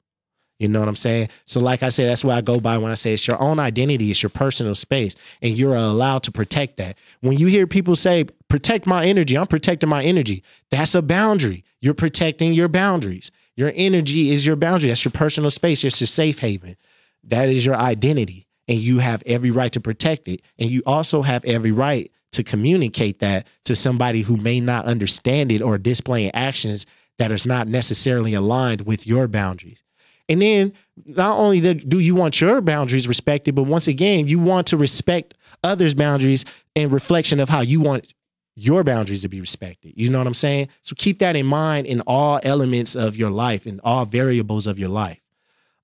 [0.60, 1.30] You know what I'm saying?
[1.45, 3.60] So, like I said, that's what I go by when I say it's your own
[3.60, 6.98] identity, it's your personal space, and you're allowed to protect that.
[7.22, 11.63] When you hear people say, protect my energy, I'm protecting my energy, that's a boundary.
[11.82, 13.32] You're protecting your boundaries.
[13.56, 14.89] Your energy is your boundary.
[14.89, 15.84] That's your personal space.
[15.84, 16.76] It's your safe haven.
[17.24, 18.48] That is your identity.
[18.67, 20.41] And you have every right to protect it.
[20.58, 25.52] And you also have every right to communicate that to somebody who may not understand
[25.52, 26.86] it or displaying actions
[27.17, 29.82] that is not necessarily aligned with your boundaries.
[30.30, 30.74] And then
[31.06, 35.34] not only do you want your boundaries respected, but once again, you want to respect
[35.63, 38.13] others' boundaries in reflection of how you want
[38.56, 39.94] your boundaries to be respected.
[39.96, 40.68] You know what I'm saying?
[40.82, 44.78] So keep that in mind in all elements of your life, in all variables of
[44.78, 45.20] your life.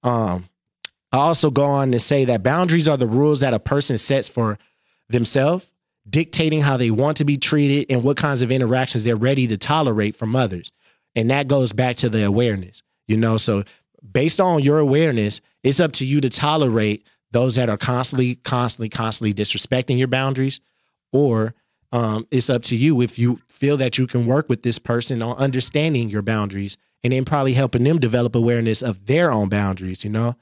[0.04, 0.50] Um,
[1.12, 4.28] I also go on to say that boundaries are the rules that a person sets
[4.28, 4.60] for
[5.10, 5.72] themselves,
[6.08, 9.58] dictating how they want to be treated and what kinds of interactions they're ready to
[9.58, 10.72] tolerate from others.
[11.16, 13.38] And that goes back to the awareness, you know.
[13.38, 13.64] So
[14.12, 18.90] based on your awareness, it's up to you to tolerate those that are constantly, constantly,
[18.90, 20.62] constantly disrespecting your boundaries,
[21.12, 21.54] or
[21.92, 25.22] um, it's up to you if you feel that you can work with this person
[25.22, 30.04] on understanding your boundaries and then probably helping them develop awareness of their own boundaries,
[30.04, 30.36] you know?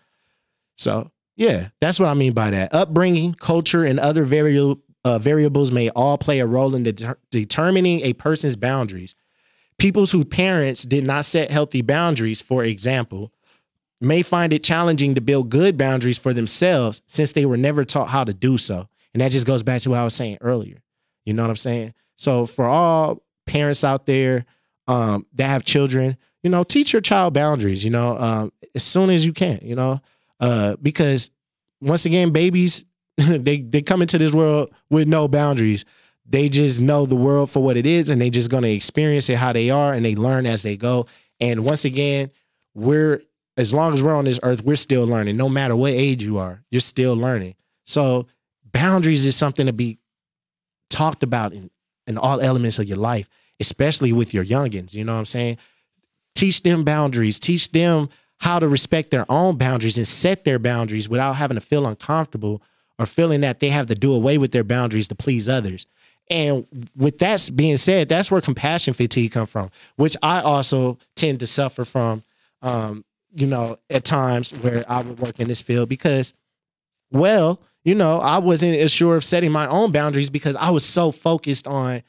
[0.78, 2.73] So, yeah, that's what I mean by that.
[2.73, 8.02] Upbringing, culture, and other vari- uh, variables may all play a role in de- determining
[8.02, 9.13] a person's boundaries.
[9.78, 13.32] Peoples whose parents did not set healthy boundaries, for example,
[14.04, 18.10] may find it challenging to build good boundaries for themselves since they were never taught
[18.10, 18.88] how to do so.
[19.13, 20.78] And that just goes back to what I was saying earlier.
[21.26, 21.94] You know what I'm saying?
[22.16, 24.46] So for all parents out there
[24.88, 29.10] um, that have children, you know, teach your child boundaries, you know, um, as soon
[29.10, 30.02] as you can, you know,
[30.39, 31.30] uh, because
[31.82, 32.86] once again, babies,
[33.18, 35.86] they, they come into this world with no boundaries.
[36.26, 39.38] They just know the world for what it is and they just to experience it
[39.38, 41.06] how they are and they learn as they go.
[41.39, 42.32] And once again,
[42.74, 43.22] we're
[43.58, 45.38] as long as we're on this earth, we're still learning.
[45.38, 47.56] No matter what age you are, you're still learning.
[47.86, 48.28] So
[48.72, 50.00] boundaries is something to be
[50.89, 51.70] talked about in,
[52.08, 54.94] in all elements of your life, especially with your youngins.
[54.94, 55.58] You know what I'm saying?
[56.36, 61.08] Teach them boundaries, teach them how to respect their own boundaries and set their boundaries
[61.08, 62.62] without having to feel uncomfortable
[63.00, 65.86] or feeling that they have to do away with their boundaries to please others.
[66.30, 71.39] And with that being said, that's where compassion fatigue come from, which I also tend
[71.39, 72.24] to suffer from
[72.62, 73.04] um,
[73.36, 76.34] you know, at times where I would work in this field because,
[77.12, 80.86] well, you know, I wasn't as sure of setting my own boundaries because I was
[80.86, 82.04] so focused on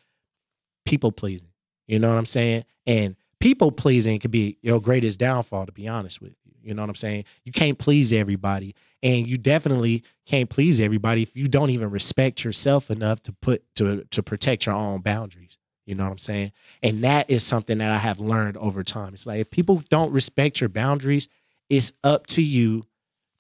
[0.85, 1.49] people pleasing.
[1.87, 2.65] You know what I'm saying?
[2.87, 6.53] And people pleasing could be your greatest downfall, to be honest with you.
[6.63, 7.25] You know what I'm saying?
[7.45, 8.75] You can't please everybody.
[9.03, 13.63] And you definitely can't please everybody if you don't even respect yourself enough to put
[13.77, 15.44] to to protect your own boundaries.
[15.87, 16.53] You know what I'm saying?
[16.83, 19.15] And that is something that I have learned over time.
[19.15, 21.29] It's like if people don't respect your boundaries,
[21.69, 22.85] it's up to you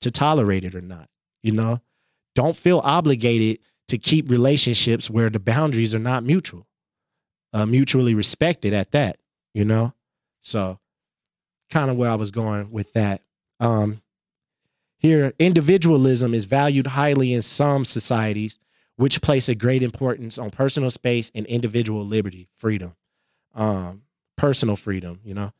[0.01, 1.09] to tolerate it or not.
[1.43, 1.81] You know,
[2.35, 6.67] don't feel obligated to keep relationships where the boundaries are not mutual,
[7.53, 9.19] uh, mutually respected at that.
[9.55, 9.95] You know,
[10.43, 10.79] so
[11.71, 13.23] kind of where I was going with that.
[13.61, 14.03] Um,
[14.99, 18.59] here, individualism is valued highly in some societies,
[18.97, 22.95] which place a great importance on personal space and individual liberty, freedom,
[23.55, 24.03] um,
[24.37, 25.21] personal freedom.
[25.25, 25.53] You know,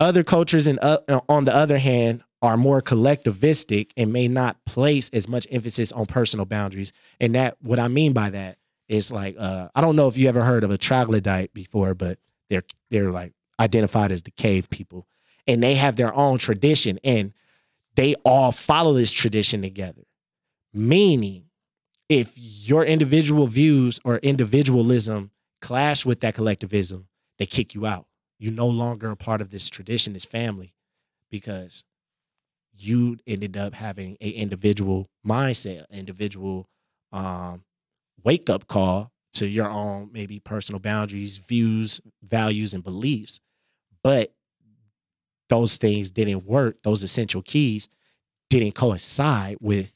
[0.00, 5.08] other cultures, and uh, on the other hand, are more collectivistic and may not place
[5.12, 6.92] as much emphasis on personal boundaries.
[7.18, 8.58] And that, what I mean by that
[8.88, 12.18] is like, uh, I don't know if you ever heard of a troglodyte before, but
[12.50, 15.06] they're they're like identified as the cave people,
[15.46, 17.32] and they have their own tradition, and
[17.94, 20.02] they all follow this tradition together.
[20.72, 21.44] Meaning
[22.08, 28.06] if your individual views or individualism clash with that collectivism, they kick you out.
[28.38, 30.74] You're no longer a part of this tradition, this family,
[31.30, 31.84] because
[32.78, 36.68] you ended up having a individual mindset, individual
[37.12, 37.64] um,
[38.22, 43.40] wake up call to your own maybe personal boundaries, views, values, and beliefs.
[44.02, 44.34] But
[45.48, 46.82] those things didn't work.
[46.82, 47.88] Those essential keys
[48.50, 49.94] didn't coincide with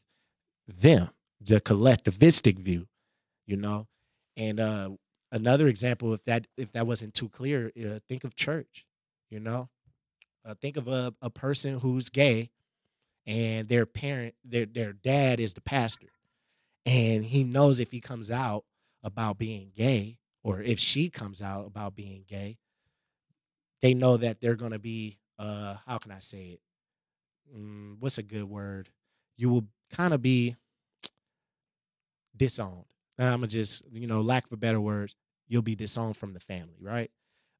[0.66, 2.87] them the collectivistic view,
[3.46, 3.87] you know.
[4.37, 4.90] And uh,
[5.33, 8.87] another example, if that if that wasn't too clear, uh, think of church,
[9.31, 9.68] you know.
[10.44, 12.50] Uh, think of a, a person who's gay,
[13.26, 16.09] and their parent, their their dad is the pastor,
[16.87, 18.64] and he knows if he comes out
[19.03, 22.59] about being gay, or if she comes out about being gay,
[23.83, 26.61] they know that they're going to be uh how can I say it?
[27.55, 28.88] Mm, what's a good word?
[29.37, 30.57] You will kind of be
[32.40, 32.87] disowned.
[33.18, 35.14] I'm gonna just, you know, lack for better words,
[35.46, 37.11] you'll be disowned from the family, right?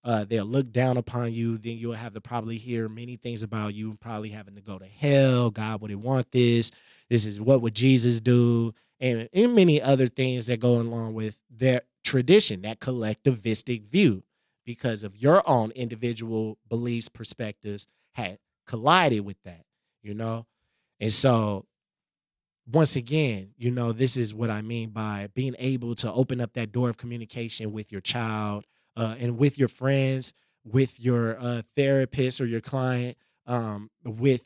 [0.03, 1.59] Uh, they'll look down upon you.
[1.59, 4.87] Then you'll have to probably hear many things about you, probably having to go to
[4.87, 5.51] hell.
[5.51, 6.73] God wouldn't want this.
[7.11, 11.39] This is what would Jesus do, and, and many other things that go along with
[11.51, 14.23] their tradition, that collectivistic view,
[14.65, 19.65] because of your own individual beliefs, perspectives had collided with that,
[20.03, 20.47] you know.
[21.01, 21.67] And so
[22.73, 26.53] once again, you know, this is what I mean by being able to open up
[26.55, 28.65] that door of communication with your child
[28.97, 30.33] uh, and with your friends,
[30.65, 34.45] with your uh, therapist or your client, um, with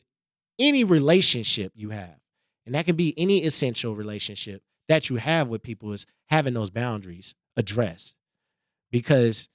[0.57, 2.19] any relationship you have.
[2.65, 6.69] And that can be any essential relationship that you have with people is having those
[6.69, 8.15] boundaries addressed.
[8.91, 9.49] Because,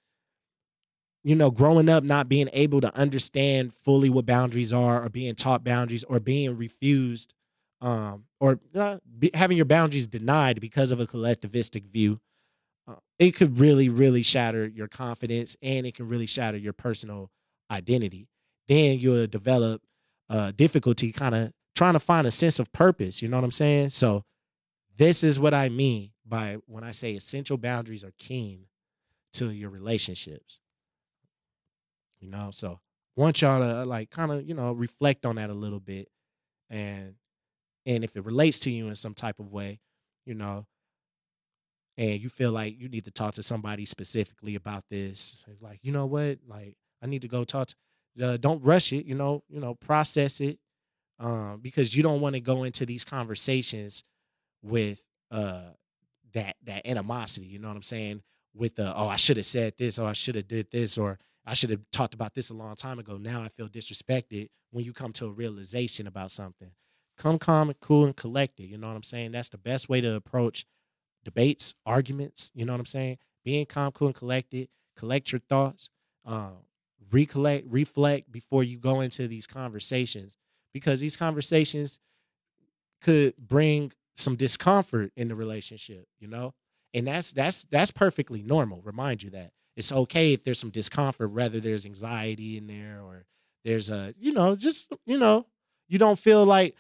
[1.25, 5.35] you know, growing up, not being able to understand fully what boundaries are or being
[5.35, 7.35] taught boundaries or being refused
[7.81, 12.21] um, or uh, be, having your boundaries denied because of a collectivistic view,
[12.89, 17.31] uh, it could really, really shatter your confidence and it can really shatter your personal
[17.71, 18.29] identity.
[18.69, 19.83] Then you'll develop
[20.29, 23.23] uh, difficulty kind of trying to find a sense of purpose.
[23.23, 23.91] You know what I'm saying?
[23.91, 24.25] So,
[24.97, 28.67] this is what I mean by when I say essential boundaries are keen
[29.35, 30.61] to your relationships.
[32.21, 32.81] You know, so
[33.17, 36.09] want y'all to like kind of, you know, reflect on that a little bit
[36.69, 37.15] and
[37.91, 39.81] and if it relates to you in some type of way,
[40.25, 40.65] you know,
[41.99, 45.91] and you feel like you need to talk to somebody specifically about this, like, you
[45.91, 47.75] know what, like I need to go talk to,
[48.25, 50.59] uh, don't rush it, you know, you know, process it.
[51.19, 54.05] Um, because you don't want to go into these conversations
[54.63, 55.73] with uh
[56.33, 58.23] that that animosity, you know what I'm saying?
[58.55, 61.19] With the oh, I should have said this, or I should have did this, or
[61.45, 63.19] I should have talked about this a long time ago.
[63.19, 66.71] Now I feel disrespected when you come to a realization about something
[67.21, 68.65] come calm and cool and collected.
[68.65, 69.33] You know what I'm saying?
[69.33, 70.65] That's the best way to approach
[71.23, 72.51] debates, arguments.
[72.55, 73.19] You know what I'm saying?
[73.45, 74.69] Being calm, cool, and collected.
[74.97, 75.91] Collect your thoughts.
[76.25, 76.51] Uh,
[77.13, 80.37] recollect, reflect before you go into these conversations
[80.73, 82.01] because these conversations
[83.01, 86.07] could bring some discomfort in the relationship.
[86.19, 86.55] You know,
[86.95, 88.81] and that's that's that's perfectly normal.
[88.83, 93.27] Remind you that it's okay if there's some discomfort, whether there's anxiety in there or
[93.65, 95.47] there's a you know just you know
[95.89, 96.75] you don't feel like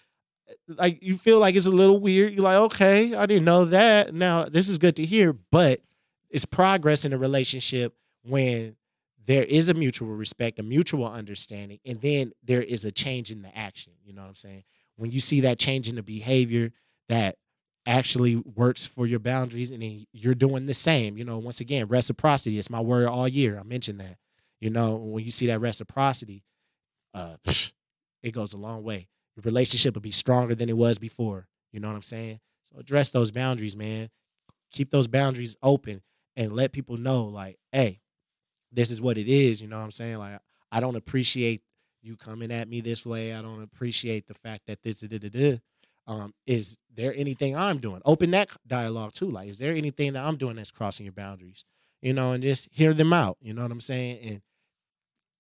[0.69, 2.33] like you feel like it's a little weird.
[2.33, 4.15] You're like, okay, I didn't know that.
[4.15, 5.81] Now this is good to hear, but
[6.29, 8.77] it's progress in a relationship when
[9.27, 13.43] there is a mutual respect, a mutual understanding, and then there is a change in
[13.43, 13.93] the action.
[14.05, 14.65] You know what I'm saying?
[14.97, 16.73] When you see that change in the behavior
[17.09, 17.37] that
[17.87, 21.17] actually works for your boundaries, and then you're doing the same.
[21.17, 22.59] You know, once again, reciprocity.
[22.59, 23.59] It's my word all year.
[23.59, 24.17] I mentioned that.
[24.61, 26.45] You know, when you see that reciprocity,
[27.15, 27.37] uh,
[28.23, 31.47] it goes a long way your relationship will be stronger than it was before.
[31.73, 32.41] You know what I'm saying?
[32.71, 34.11] So address those boundaries, man.
[34.73, 36.03] Keep those boundaries open
[36.37, 38.01] and let people know, like, hey,
[38.73, 39.61] this is what it is.
[39.61, 40.19] You know what I'm saying?
[40.19, 40.41] Like,
[40.71, 41.63] I don't appreciate
[42.03, 43.35] you coming at me this way.
[43.35, 45.59] I don't appreciate the fact that this, da, da, da.
[46.07, 48.01] Um, is there anything I'm doing?
[48.05, 49.31] Open that dialogue too.
[49.31, 51.65] Like, is there anything that I'm doing that's crossing your boundaries?
[52.01, 53.37] You know, and just hear them out.
[53.41, 54.19] You know what I'm saying?
[54.23, 54.43] And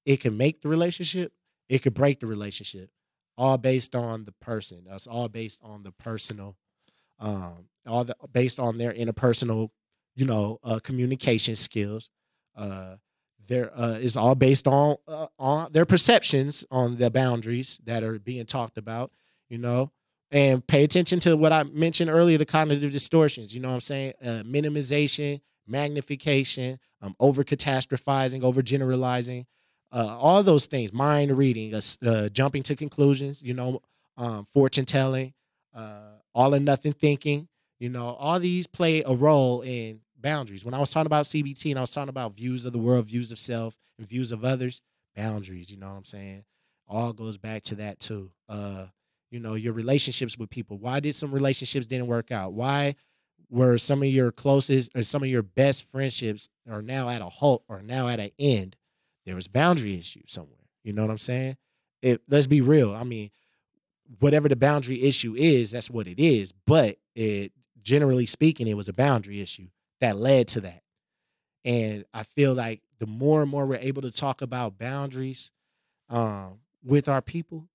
[0.05, 1.33] it can make the relationship,
[1.69, 2.91] it could break the relationship
[3.41, 4.83] all based on the person.
[4.87, 6.57] That's all based on the personal,
[7.19, 9.71] um, all the based on their interpersonal,
[10.15, 12.11] you know, uh, communication skills.
[12.55, 12.97] Uh,
[13.49, 18.19] there uh, is all based on uh, on their perceptions on the boundaries that are
[18.19, 19.11] being talked about.
[19.49, 19.91] You know,
[20.31, 23.55] and pay attention to what I mentioned earlier, the cognitive distortions.
[23.55, 24.13] You know what I'm saying?
[24.23, 29.47] Uh, minimization, magnification, um, over catastrophizing, over generalizing
[29.93, 33.83] uh, all those things, mind reading, uh, uh, jumping to conclusions, you know,
[34.17, 35.33] um, fortune telling,
[35.75, 37.49] uh, all or nothing thinking,
[37.79, 40.65] you know, all these play a role in boundaries.
[40.65, 43.07] When I was talking about CBT and I was talking about views of the world,
[43.07, 44.81] views of self, and views of others,
[45.17, 46.45] boundaries, you know what I'm saying?
[46.87, 48.31] All goes back to that too.
[48.49, 48.87] Uh,
[49.31, 50.77] you know, your relationships with people.
[50.79, 52.53] Why did some relationships didn't work out?
[52.53, 52.97] Why
[53.49, 57.29] were some of your closest or some of your best friendships are now at a
[57.29, 58.77] halt or now at an end?
[59.31, 60.59] There was boundary issue somewhere.
[60.83, 61.57] You know what I'm saying?
[62.29, 62.93] Let's be real.
[62.93, 63.31] I mean,
[64.19, 66.53] whatever the boundary issue is, that's what it is.
[66.67, 69.69] But it, generally speaking, it was a boundary issue
[70.01, 70.83] that led to that.
[71.65, 75.53] And I feel like the more and more we're able to talk about boundaries
[76.09, 77.69] um, with our people,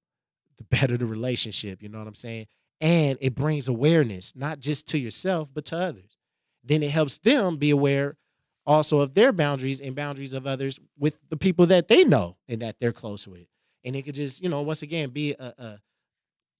[0.57, 1.81] the better the relationship.
[1.81, 2.47] You know what I'm saying?
[2.81, 6.17] And it brings awareness, not just to yourself, but to others.
[6.65, 8.17] Then it helps them be aware
[8.65, 12.61] also of their boundaries and boundaries of others with the people that they know and
[12.61, 13.47] that they're close with.
[13.83, 15.79] And it could just, you know, once again be a, a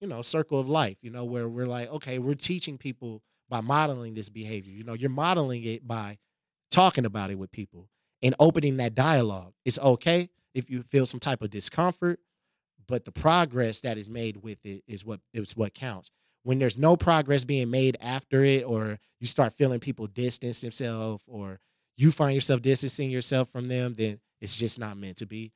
[0.01, 3.61] you know, circle of life, you know, where we're like, okay, we're teaching people by
[3.61, 4.73] modeling this behavior.
[4.73, 6.17] You know, you're modeling it by
[6.71, 7.89] talking about it with people
[8.21, 9.53] and opening that dialogue.
[9.63, 12.19] It's okay if you feel some type of discomfort,
[12.87, 16.11] but the progress that is made with it is what is what counts.
[16.43, 21.23] When there's no progress being made after it, or you start feeling people distance themselves,
[21.27, 21.59] or
[21.97, 25.51] you find yourself distancing yourself from them, then it's just not meant to be.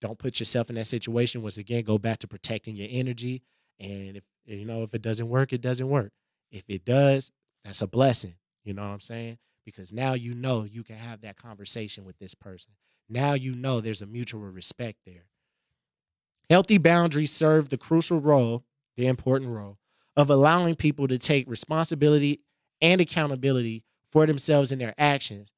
[0.00, 1.42] Don't put yourself in that situation.
[1.42, 3.42] Once again, go back to protecting your energy.
[3.78, 6.12] And if You know, if it doesn't work, it doesn't work.
[6.50, 7.30] If it does,
[7.64, 8.34] that's a blessing.
[8.64, 9.38] You know what I'm saying?
[9.64, 12.72] Because now you know you can have that conversation with this person.
[13.08, 15.26] Now you know there's a mutual respect there.
[16.50, 18.64] Healthy boundaries serve the crucial role,
[18.96, 19.78] the important role,
[20.16, 22.40] of allowing people to take responsibility
[22.80, 25.51] and accountability for themselves and their actions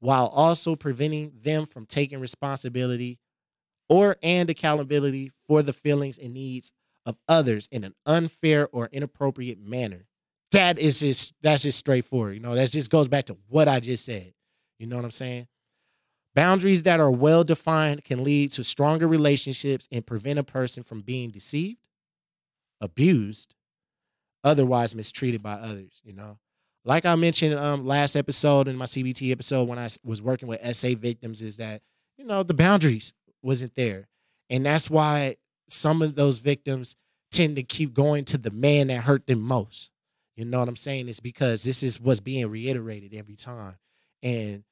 [0.00, 3.18] while also preventing them from taking responsibility
[3.88, 6.72] or and accountability for the feelings and needs
[7.06, 10.06] of others in an unfair or inappropriate manner.
[10.52, 12.34] That is just that's just straightforward.
[12.34, 14.32] You know, that just goes back to what I just said.
[14.78, 15.48] You know what I'm saying?
[16.34, 21.00] Boundaries that are well defined can lead to stronger relationships and prevent a person from
[21.00, 21.80] being deceived,
[22.80, 23.56] abused,
[24.44, 26.38] otherwise mistreated by others, you know.
[26.84, 30.64] Like I mentioned um last episode in my CBT episode when I was working with
[30.76, 31.82] SA victims is that,
[32.16, 33.12] you know, the boundaries
[33.42, 34.08] wasn't there.
[34.50, 35.36] And that's why
[35.68, 36.96] some of those victims
[37.30, 39.90] tend to keep going to the man that hurt them most.
[40.36, 41.08] You know what I'm saying?
[41.08, 43.76] It's because this is what's being reiterated every time.
[44.22, 44.64] And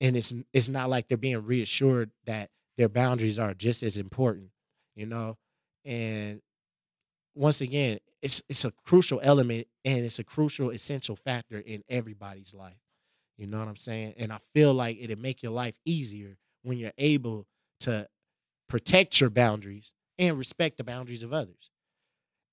[0.00, 4.50] and it's it's not like they're being reassured that their boundaries are just as important,
[4.94, 5.36] you know?
[5.84, 6.40] And
[7.34, 12.54] once again, it's it's a crucial element and it's a crucial essential factor in everybody's
[12.54, 12.80] life.
[13.36, 14.14] You know what I'm saying?
[14.18, 17.46] And I feel like it'll make your life easier when you're able
[17.80, 18.08] to
[18.68, 21.70] protect your boundaries and respect the boundaries of others.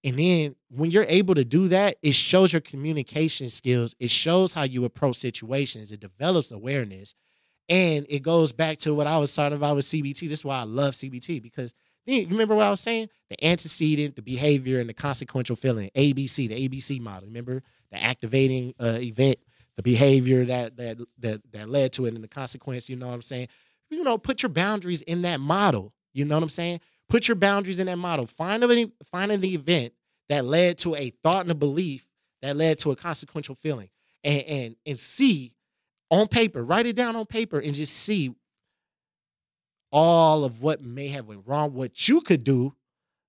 [0.03, 3.95] And then when you're able to do that, it shows your communication skills.
[3.99, 5.91] It shows how you approach situations.
[5.91, 7.15] It develops awareness.
[7.67, 10.29] And it goes back to what I was talking about with CBT.
[10.29, 11.73] This is why I love CBT because
[12.05, 13.09] you remember what I was saying?
[13.29, 15.89] The antecedent, the behavior, and the consequential feeling.
[15.95, 17.27] ABC, the ABC model.
[17.27, 19.39] Remember the activating uh, event,
[19.75, 22.89] the behavior that that that that led to it, and the consequence.
[22.89, 23.47] You know what I'm saying?
[23.89, 25.93] You know, put your boundaries in that model.
[26.13, 26.81] You know what I'm saying?
[27.09, 28.25] Put your boundaries in that model.
[28.25, 29.93] Find a find an event
[30.29, 32.07] that led to a thought and a belief
[32.41, 33.89] that led to a consequential feeling,
[34.23, 35.53] and and and see
[36.11, 38.35] on paper, write it down on paper, and just see
[39.91, 42.75] all of what may have went wrong, what you could do,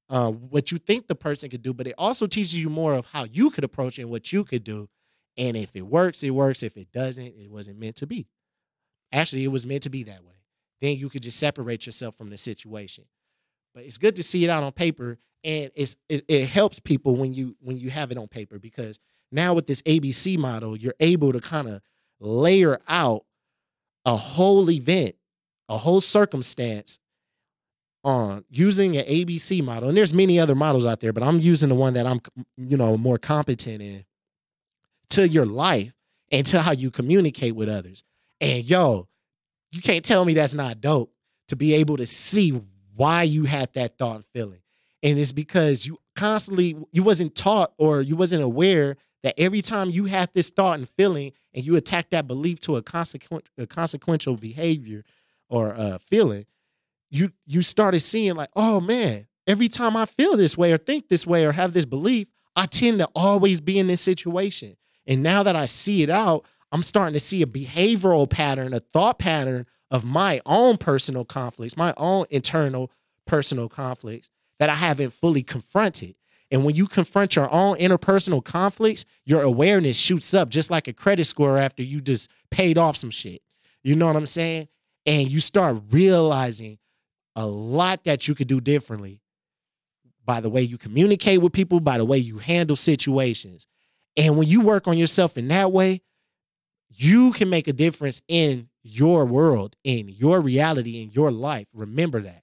[0.08, 3.06] uh, what you think the person could do, but it also teaches you more of
[3.06, 4.88] how you could approach and what you could do.
[5.36, 6.62] And if it works, it works.
[6.62, 8.26] If it doesn't, it wasn't meant to be.
[9.12, 10.34] Actually, it was meant to be that way.
[10.80, 13.04] Then you could just separate yourself from the situation.
[13.74, 17.16] But it's good to see it out on paper, and it's it, it helps people
[17.16, 18.98] when you when you have it on paper because
[19.30, 21.82] now with this ABC model, you're able to kind of
[22.20, 23.24] layer out
[24.04, 25.15] a whole event
[25.68, 26.98] a whole circumstance
[28.04, 31.68] on using an ABC model, and there's many other models out there, but I'm using
[31.68, 32.20] the one that I'm,
[32.56, 34.04] you know, more competent in
[35.10, 35.92] to your life
[36.30, 38.04] and to how you communicate with others.
[38.40, 39.08] And yo,
[39.72, 41.12] you can't tell me that's not dope
[41.48, 42.60] to be able to see
[42.94, 44.60] why you had that thought and feeling.
[45.02, 49.90] And it's because you constantly you wasn't taught or you wasn't aware that every time
[49.90, 53.66] you had this thought and feeling and you attack that belief to a consequent a
[53.66, 55.04] consequential behavior
[55.48, 56.46] or uh, feeling,
[57.10, 61.08] you you started seeing like, oh man, every time I feel this way or think
[61.08, 64.76] this way or have this belief, I tend to always be in this situation.
[65.06, 68.80] And now that I see it out, I'm starting to see a behavioral pattern, a
[68.80, 72.90] thought pattern of my own personal conflicts, my own internal
[73.24, 76.16] personal conflicts that I haven't fully confronted.
[76.50, 80.92] And when you confront your own interpersonal conflicts, your awareness shoots up just like a
[80.92, 83.42] credit score after you just paid off some shit.
[83.82, 84.68] You know what I'm saying?
[85.06, 86.78] And you start realizing
[87.36, 89.20] a lot that you could do differently
[90.24, 93.66] by the way you communicate with people, by the way you handle situations.
[94.16, 96.02] And when you work on yourself in that way,
[96.88, 101.66] you can make a difference in your world, in your reality, in your life.
[101.72, 102.42] Remember that.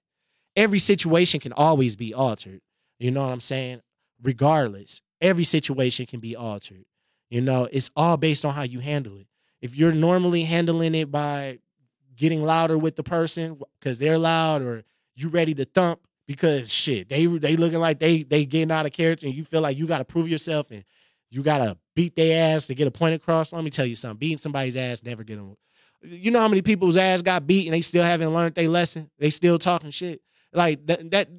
[0.55, 2.61] Every situation can always be altered.
[2.99, 3.82] You know what I'm saying?
[4.22, 6.86] Regardless, every situation can be altered.
[7.30, 9.28] You know, it's all based on how you handle it.
[9.61, 11.59] If you're normally handling it by
[12.16, 14.84] getting louder with the person because they're loud or
[15.16, 18.91] you ready to thump because shit they they looking like they they getting out of
[18.91, 20.84] character and you feel like you got to prove yourself and
[21.30, 23.51] you got to beat their ass to get a point across.
[23.53, 25.55] Let me tell you something beating somebody's ass never get them
[26.03, 29.09] you know how many people's ass got beat and they still haven't learned their lesson?
[29.20, 30.22] They still talking shit.
[30.51, 31.30] Like that, that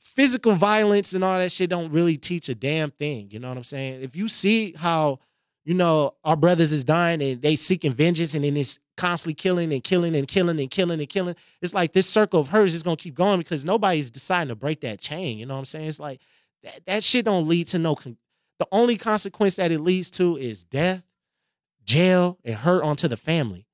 [0.00, 3.56] physical violence and all that shit don't really teach a damn thing you know what
[3.56, 4.02] i'm saying?
[4.02, 5.20] If you see how
[5.64, 9.72] you know, our brothers is dying and they seeking vengeance and then it's constantly killing
[9.72, 11.36] and killing and killing and killing and killing.
[11.60, 14.80] It's like this circle of hurt is gonna keep going because nobody's deciding to break
[14.80, 15.38] that chain.
[15.38, 15.88] You know what I'm saying?
[15.88, 16.20] It's like
[16.64, 18.16] that, that shit don't lead to no con-
[18.58, 21.04] the only consequence that it leads to is death,
[21.84, 23.66] jail, and hurt onto the family.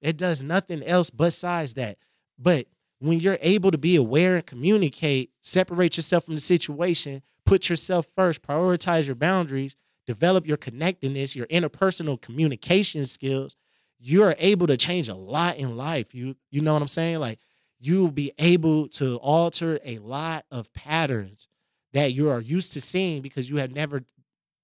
[0.00, 1.98] It does nothing else besides that.
[2.38, 2.66] But
[2.98, 8.06] when you're able to be aware and communicate, separate yourself from the situation, put yourself
[8.14, 9.76] first, prioritize your boundaries,
[10.06, 13.56] develop your connectedness, your interpersonal communication skills,
[13.98, 16.14] you're able to change a lot in life.
[16.14, 17.18] You you know what I'm saying?
[17.18, 17.38] Like
[17.78, 21.48] you'll be able to alter a lot of patterns
[21.92, 24.02] that you are used to seeing because you have never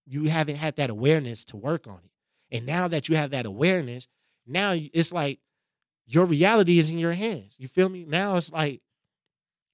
[0.07, 2.57] you haven't had that awareness to work on it.
[2.57, 4.07] And now that you have that awareness,
[4.47, 5.41] now it's like
[6.07, 7.57] your reality is in your hands.
[7.59, 8.05] You feel me?
[8.07, 8.83] Now it's like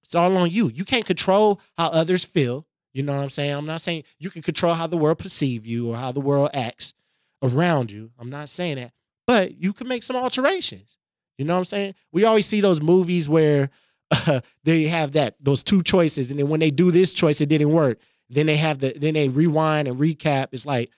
[0.04, 0.68] it's all on you.
[0.68, 2.66] You can't control how others feel.
[2.92, 3.52] You know what I'm saying?
[3.52, 6.50] I'm not saying you can control how the world perceive you or how the world
[6.54, 6.94] acts
[7.42, 8.10] around you.
[8.18, 8.92] I'm not saying that.
[9.26, 10.96] But you can make some alterations.
[11.36, 11.94] You know what I'm saying?
[12.12, 13.70] We always see those movies where
[14.10, 17.48] uh, they have that those two choices, and then when they do this choice, it
[17.48, 17.98] didn't work.
[18.28, 20.48] Then they have the then they rewind and recap.
[20.52, 20.90] It's like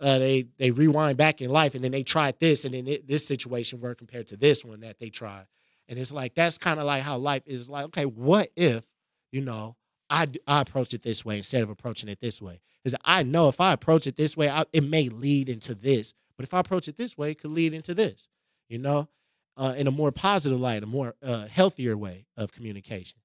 [0.00, 3.06] uh, they they rewind back in life, and then they tried this, and then it,
[3.06, 5.46] this situation worked compared to this one that they tried.
[5.88, 7.70] And it's like that's kind of like how life is.
[7.70, 8.82] Like, okay, what if
[9.30, 9.76] you know
[10.10, 12.60] I I approach it this way instead of approaching it this way?
[12.82, 16.12] Because I know if I approach it this way, I, it may lead into this.
[16.36, 18.28] But if I approach it this way, it could lead into this.
[18.68, 19.08] You know,
[19.56, 23.18] uh, in a more positive light, a more uh, healthier way of communication.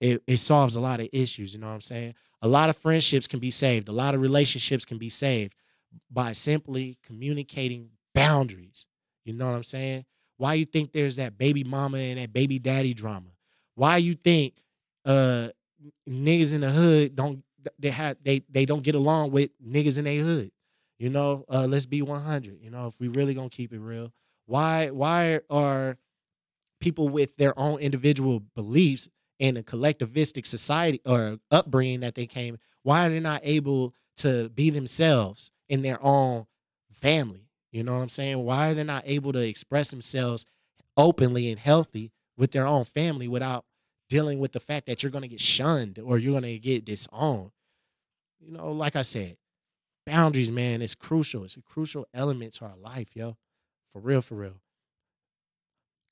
[0.00, 1.54] It, it solves a lot of issues.
[1.54, 2.14] You know what I'm saying?
[2.40, 3.88] A lot of friendships can be saved.
[3.88, 5.54] A lot of relationships can be saved
[6.10, 8.86] by simply communicating boundaries.
[9.24, 10.04] You know what I'm saying?
[10.36, 13.30] Why you think there's that baby mama and that baby daddy drama?
[13.74, 14.62] Why you think
[15.04, 15.48] uh
[16.08, 17.42] niggas in the hood don't
[17.78, 20.50] they have they they don't get along with niggas in their hood?
[20.98, 22.58] You know, uh, let's be 100.
[22.60, 24.12] You know, if we really gonna keep it real,
[24.46, 25.96] why why are
[26.80, 29.08] people with their own individual beliefs
[29.38, 34.48] in a collectivistic society or upbringing that they came, why are they not able to
[34.50, 36.46] be themselves in their own
[36.92, 37.48] family.
[37.72, 38.38] You know what I'm saying?
[38.44, 40.44] Why are they not able to express themselves
[40.96, 43.64] openly and healthy with their own family without
[44.08, 46.84] dealing with the fact that you're going to get shunned or you're going to get
[46.84, 47.50] disowned?
[48.40, 49.36] You know, like I said,
[50.06, 51.44] boundaries, man, it's crucial.
[51.44, 53.36] It's a crucial element to our life, yo.
[53.92, 54.60] For real, for real.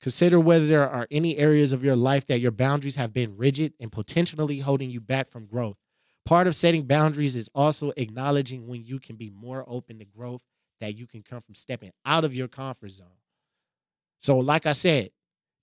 [0.01, 3.73] Consider whether there are any areas of your life that your boundaries have been rigid
[3.79, 5.77] and potentially holding you back from growth.
[6.23, 10.43] Part of setting boundaries is also acknowledging when you can be more open to growth
[10.79, 13.07] that you can come from stepping out of your comfort zone.
[14.19, 15.09] So, like I said,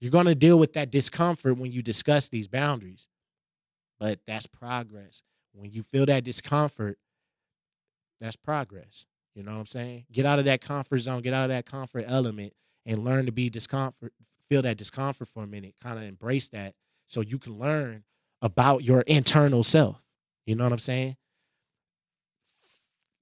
[0.01, 3.09] you're going to deal with that discomfort when you discuss these boundaries,
[3.99, 5.23] but that's progress.
[5.53, 6.99] When you feel that discomfort,
[8.21, 9.07] that's progress.
[9.35, 10.07] You know what I'm saying?
[10.13, 12.53] Get out of that comfort zone, get out of that comfort element,
[12.87, 14.13] and learn to be discomfort,
[14.49, 16.75] feel that discomfort for a minute, kind of embrace that
[17.07, 18.05] so you can learn
[18.43, 20.03] about your internal self.
[20.47, 21.17] You know what I'm saying?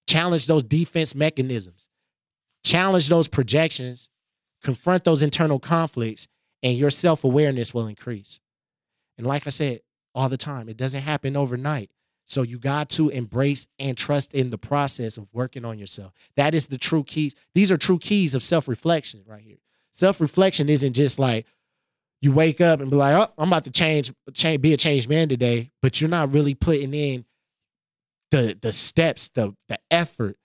[0.07, 1.89] Challenge those defense mechanisms,
[2.65, 4.11] challenge those projections,
[4.63, 6.27] confront those internal conflicts,
[6.63, 8.41] and your self awareness will increase.
[9.19, 9.81] And like I said
[10.15, 11.91] all the time, it doesn't happen overnight.
[12.27, 16.13] So you got to embrace and trust in the process of working on yourself.
[16.37, 17.35] That is the true keys.
[17.55, 19.59] These are true keys of self reflection right here.
[19.93, 21.47] Self reflection isn't just like,
[22.21, 25.09] you wake up and be like, oh, I'm about to change, change, be a changed
[25.09, 27.25] man today, but you're not really putting in
[28.31, 30.37] the the steps, the the effort,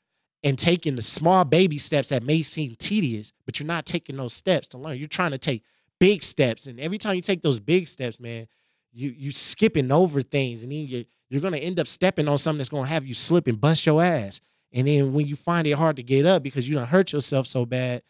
[0.44, 4.34] and taking the small baby steps that may seem tedious, but you're not taking those
[4.34, 4.98] steps to learn.
[4.98, 5.64] You're trying to take
[6.00, 8.48] big steps, and every time you take those big steps, man,
[8.92, 12.60] you you skipping over things, and then you're you're gonna end up stepping on something
[12.60, 14.42] that's gonna have you slip and bust your ass.
[14.74, 17.48] And then when you find it hard to get up because you don't hurt yourself
[17.48, 18.04] so bad,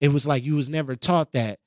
[0.00, 1.58] it was like you was never taught that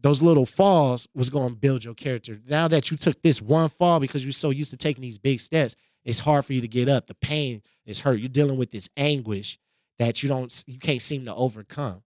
[0.00, 2.38] those little falls was going to build your character.
[2.46, 5.40] Now that you took this one fall because you're so used to taking these big
[5.40, 5.74] steps,
[6.04, 7.06] it's hard for you to get up.
[7.06, 8.20] The pain is hurt.
[8.20, 9.58] You're dealing with this anguish
[9.98, 12.02] that you don't you can't seem to overcome.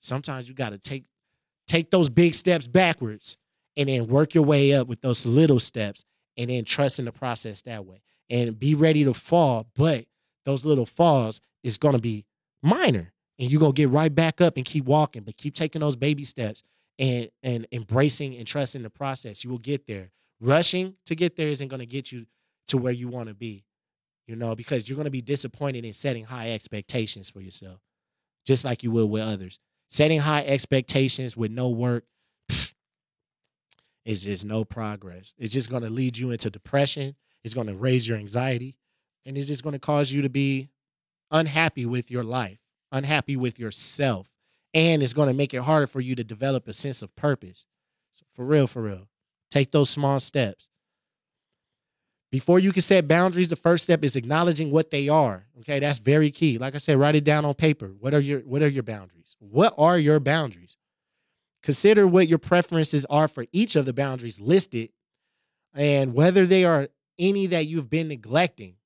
[0.00, 1.04] Sometimes you got to take
[1.66, 3.36] take those big steps backwards
[3.76, 6.04] and then work your way up with those little steps
[6.36, 8.02] and then trust in the process that way.
[8.28, 10.06] And be ready to fall, but
[10.44, 12.24] those little falls is going to be
[12.62, 15.80] minor and you're going to get right back up and keep walking, but keep taking
[15.80, 16.62] those baby steps
[16.98, 19.44] and and embracing and trusting the process.
[19.44, 20.10] You will get there.
[20.40, 22.26] Rushing to get there isn't going to get you
[22.68, 23.64] to where you want to be,
[24.26, 27.80] you know, because you're going to be disappointed in setting high expectations for yourself,
[28.44, 29.58] just like you will with others.
[29.88, 32.04] Setting high expectations with no work
[34.04, 35.34] is just no progress.
[35.38, 37.14] It's just going to lead you into depression.
[37.44, 38.76] It's going to raise your anxiety,
[39.24, 40.68] and it's just going to cause you to be
[41.30, 42.58] unhappy with your life,
[42.90, 44.28] unhappy with yourself
[44.76, 47.64] and it's going to make it harder for you to develop a sense of purpose.
[48.12, 49.08] So for real, for real,
[49.50, 50.68] take those small steps.
[52.30, 55.46] Before you can set boundaries, the first step is acknowledging what they are.
[55.60, 56.58] Okay, that's very key.
[56.58, 57.94] Like I said, write it down on paper.
[57.98, 59.36] What are your what are your boundaries?
[59.38, 60.76] What are your boundaries?
[61.66, 64.88] consider what your preferences are for each of the boundaries listed
[65.74, 66.86] and whether they are
[67.18, 68.76] any that you've been neglecting,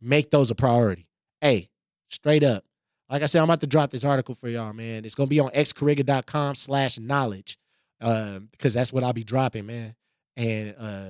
[0.00, 1.10] make those a priority.
[1.42, 1.68] Hey,
[2.08, 2.64] straight up.
[3.10, 5.04] Like I said, I'm about to drop this article for y'all, man.
[5.04, 7.58] It's gonna be on xcariga.com slash knowledge.
[8.00, 9.94] Uh, because that's what I'll be dropping, man.
[10.38, 11.08] And uh,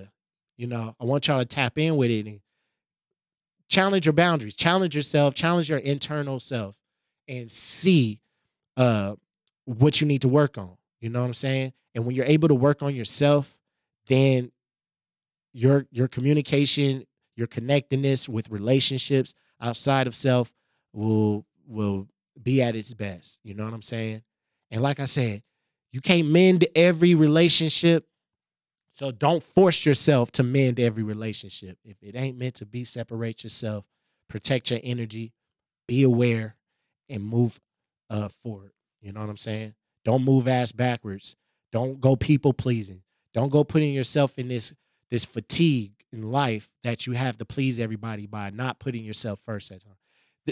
[0.56, 2.40] you know, I want y'all to tap in with it and
[3.68, 6.76] challenge your boundaries, challenge yourself, challenge your internal self,
[7.28, 8.20] and see
[8.76, 9.14] uh
[9.64, 10.76] what you need to work on.
[11.00, 11.72] You know what I'm saying?
[11.94, 13.56] And when you're able to work on yourself,
[14.06, 14.52] then
[15.52, 20.52] your your communication, your connectedness with relationships outside of self
[20.92, 22.08] will will
[22.42, 23.40] be at its best.
[23.44, 24.22] You know what I'm saying?
[24.70, 25.42] And like I said,
[25.92, 28.06] you can't mend every relationship.
[28.94, 31.78] So don't force yourself to mend every relationship.
[31.84, 33.84] If it ain't meant to be, separate yourself,
[34.28, 35.32] protect your energy,
[35.88, 36.54] be aware,
[37.08, 37.60] and move
[38.08, 38.70] uh forward.
[39.02, 39.74] You know what I'm saying?
[40.04, 41.34] Don't move ass backwards.
[41.72, 43.02] Don't go people pleasing.
[43.32, 44.72] Don't go putting yourself in this
[45.10, 49.72] this fatigue in life that you have to please everybody by not putting yourself first
[49.72, 49.96] at time.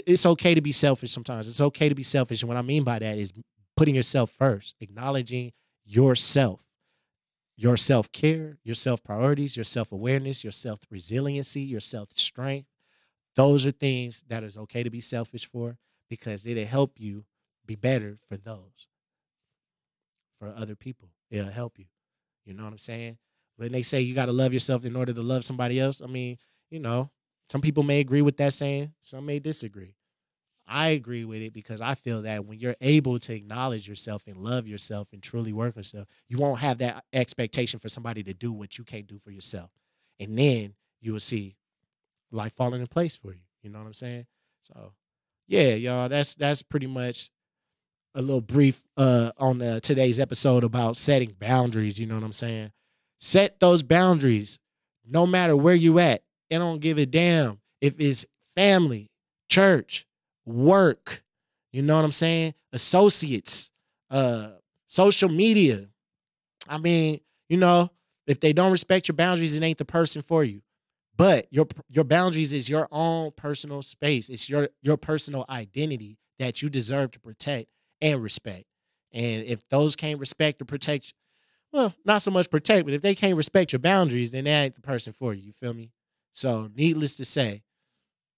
[0.05, 1.47] It's okay to be selfish sometimes.
[1.47, 2.41] It's okay to be selfish.
[2.41, 3.31] And what I mean by that is
[3.77, 5.53] putting yourself first, acknowledging
[5.85, 6.59] yourself,
[7.55, 12.67] your self care, your self priorities, your self awareness, your self resiliency, your self strength.
[13.35, 15.77] Those are things that is okay to be selfish for
[16.09, 17.25] because it'll help you
[17.65, 18.87] be better for those,
[20.39, 21.09] for other people.
[21.31, 21.85] It'll help you.
[22.45, 23.17] You know what I'm saying?
[23.55, 26.07] When they say you got to love yourself in order to love somebody else, I
[26.07, 26.37] mean,
[26.69, 27.09] you know,
[27.49, 29.95] some people may agree with that saying, some may disagree.
[30.67, 34.37] I agree with it because I feel that when you're able to acknowledge yourself and
[34.37, 38.51] love yourself and truly work yourself, you won't have that expectation for somebody to do
[38.51, 39.71] what you can't do for yourself.
[40.19, 41.57] And then you will see
[42.31, 43.41] life falling in place for you.
[43.61, 44.25] You know what I'm saying?
[44.61, 44.93] So,
[45.47, 47.29] yeah, y'all, that's that's pretty much
[48.15, 52.31] a little brief uh on uh, today's episode about setting boundaries, you know what I'm
[52.31, 52.71] saying?
[53.19, 54.59] Set those boundaries
[55.05, 56.23] no matter where you at.
[56.49, 59.09] It don't give a damn if it's family,
[59.49, 60.05] church,
[60.45, 61.23] work,
[61.71, 62.53] you know what I'm saying?
[62.71, 63.71] Associates,
[64.09, 64.49] uh,
[64.87, 65.87] social media.
[66.67, 67.19] I mean,
[67.49, 67.91] you know,
[68.27, 70.61] if they don't respect your boundaries, it ain't the person for you.
[71.15, 74.29] But your your boundaries is your own personal space.
[74.29, 77.67] It's your your personal identity that you deserve to protect
[78.01, 78.65] and respect.
[79.11, 81.13] And if those can't respect or protect
[81.71, 84.75] well, not so much protect, but if they can't respect your boundaries, then they ain't
[84.75, 85.41] the person for you.
[85.41, 85.91] You feel me?
[86.31, 87.63] So, needless to say,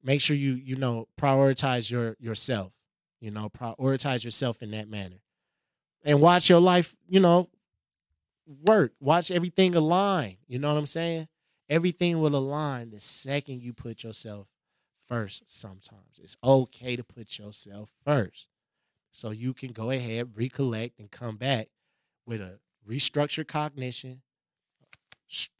[0.06, 2.72] make sure you you know prioritize your yourself.
[3.20, 5.22] You know, prioritize yourself in that manner,
[6.03, 6.95] and watch your life.
[7.08, 7.49] You know,
[8.66, 8.93] work.
[8.99, 10.38] Watch everything align.
[10.47, 11.28] You know what I'm saying?
[11.68, 14.47] Everything will align the second you put yourself
[15.08, 15.43] first.
[15.47, 18.47] Sometimes it's okay to put yourself first,
[19.12, 21.70] so you can go ahead, recollect, and come back
[22.28, 24.22] with a restructured cognition,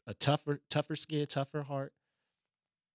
[0.06, 1.92] a tougher, tougher skin, tougher heart,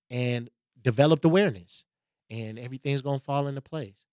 [0.10, 0.50] and
[0.82, 1.86] developed awareness.
[2.30, 4.06] And everything's gonna fall into place.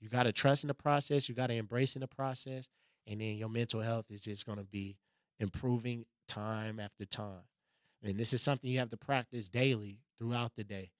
[0.00, 2.68] You gotta trust in the process, you gotta embrace in the process,
[3.06, 4.96] and then your mental health is just gonna be
[5.38, 7.44] improving time after time.
[8.02, 10.90] And this is something you have to practice daily throughout the day.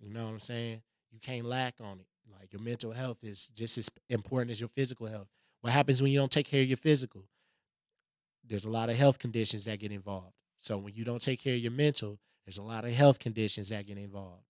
[0.00, 0.82] You know what I'm saying?
[1.10, 2.06] You can't lack on it.
[2.38, 5.28] Like your mental health is just as important as your physical health.
[5.60, 7.28] What happens when you don't take care of your physical?
[8.48, 10.34] there's a lot of health conditions that get involved.
[10.58, 13.70] So when you don't take care of your mental, there's a lot of health conditions
[13.70, 14.44] that get involved.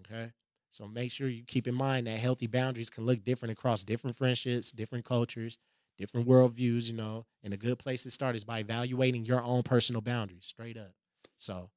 [0.00, 0.32] Okay.
[0.70, 4.16] So make sure you keep in mind that healthy boundaries can look different across different
[4.16, 5.58] friendships, different cultures,
[5.96, 7.26] different worldviews, you know.
[7.42, 10.92] And a good place to start is by evaluating your own personal boundaries straight up.
[11.38, 11.70] So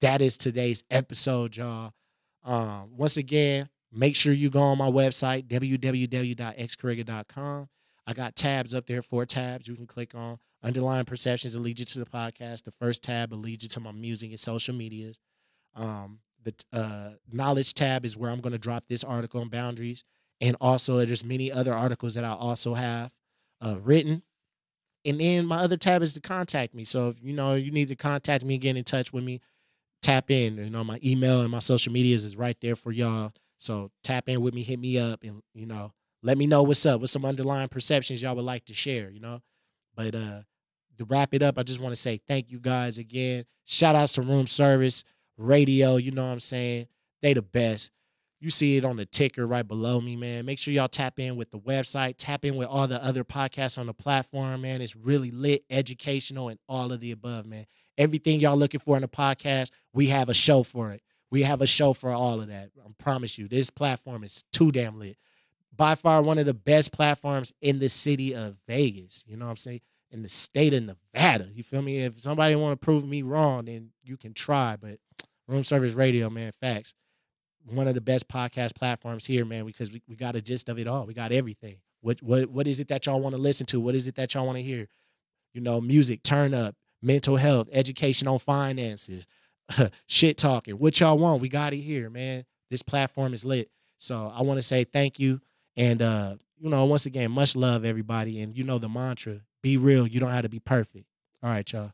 [0.00, 1.92] that is today's episode, y'all.
[2.44, 7.68] Um, once again, make sure you go on my website, www.xcariga.com.
[8.04, 10.38] I got tabs up there, four tabs you can click on.
[10.64, 12.64] Underlying perceptions will lead you to the podcast.
[12.64, 15.18] The first tab will lead you to my music and social medias.
[15.74, 20.04] Um, the uh, knowledge tab is where I'm going to drop this article on boundaries.
[20.40, 23.12] And also, there's many other articles that I also have
[23.64, 24.22] uh, written.
[25.04, 26.84] And then my other tab is to contact me.
[26.84, 29.40] So if you know you need to contact me, get in touch with me,
[30.00, 30.56] tap in.
[30.56, 33.32] You know, my email and my social medias is right there for y'all.
[33.58, 36.84] So tap in with me, hit me up, and you know, let me know what's
[36.86, 39.42] up, with some underlying perceptions y'all would like to share, you know.
[39.94, 40.42] But uh
[40.98, 43.44] to wrap it up, I just want to say thank you guys again.
[43.64, 45.04] Shout outs to room service,
[45.36, 46.88] radio, you know what I'm saying?
[47.20, 47.90] They the best.
[48.40, 50.44] You see it on the ticker right below me, man.
[50.44, 53.78] Make sure y'all tap in with the website, tap in with all the other podcasts
[53.78, 54.80] on the platform, man.
[54.82, 57.66] It's really lit, educational, and all of the above, man.
[57.96, 61.02] Everything y'all looking for in a podcast, we have a show for it.
[61.30, 62.70] We have a show for all of that.
[62.84, 65.16] I promise you, this platform is too damn lit.
[65.74, 69.24] by far one of the best platforms in the city of Vegas.
[69.26, 69.80] You know what I'm saying?
[70.10, 71.48] In the state of Nevada.
[71.54, 71.98] You feel me?
[72.00, 74.76] If somebody want to prove me wrong, then you can try.
[74.78, 74.98] But
[75.52, 76.94] Room Service Radio, man, facts.
[77.64, 80.78] One of the best podcast platforms here, man, because we, we got a gist of
[80.78, 81.06] it all.
[81.06, 81.76] We got everything.
[82.00, 83.80] What what what is it that y'all want to listen to?
[83.80, 84.88] What is it that y'all want to hear?
[85.54, 89.26] You know, music, turn up, mental health, education on finances,
[90.06, 90.74] shit talking.
[90.74, 91.40] What y'all want?
[91.40, 92.44] We got it here, man.
[92.70, 93.70] This platform is lit.
[93.98, 95.40] So I want to say thank you.
[95.76, 98.40] And uh, you know, once again, much love, everybody.
[98.40, 100.06] And you know the mantra: be real.
[100.06, 101.06] You don't have to be perfect.
[101.42, 101.92] All right, y'all.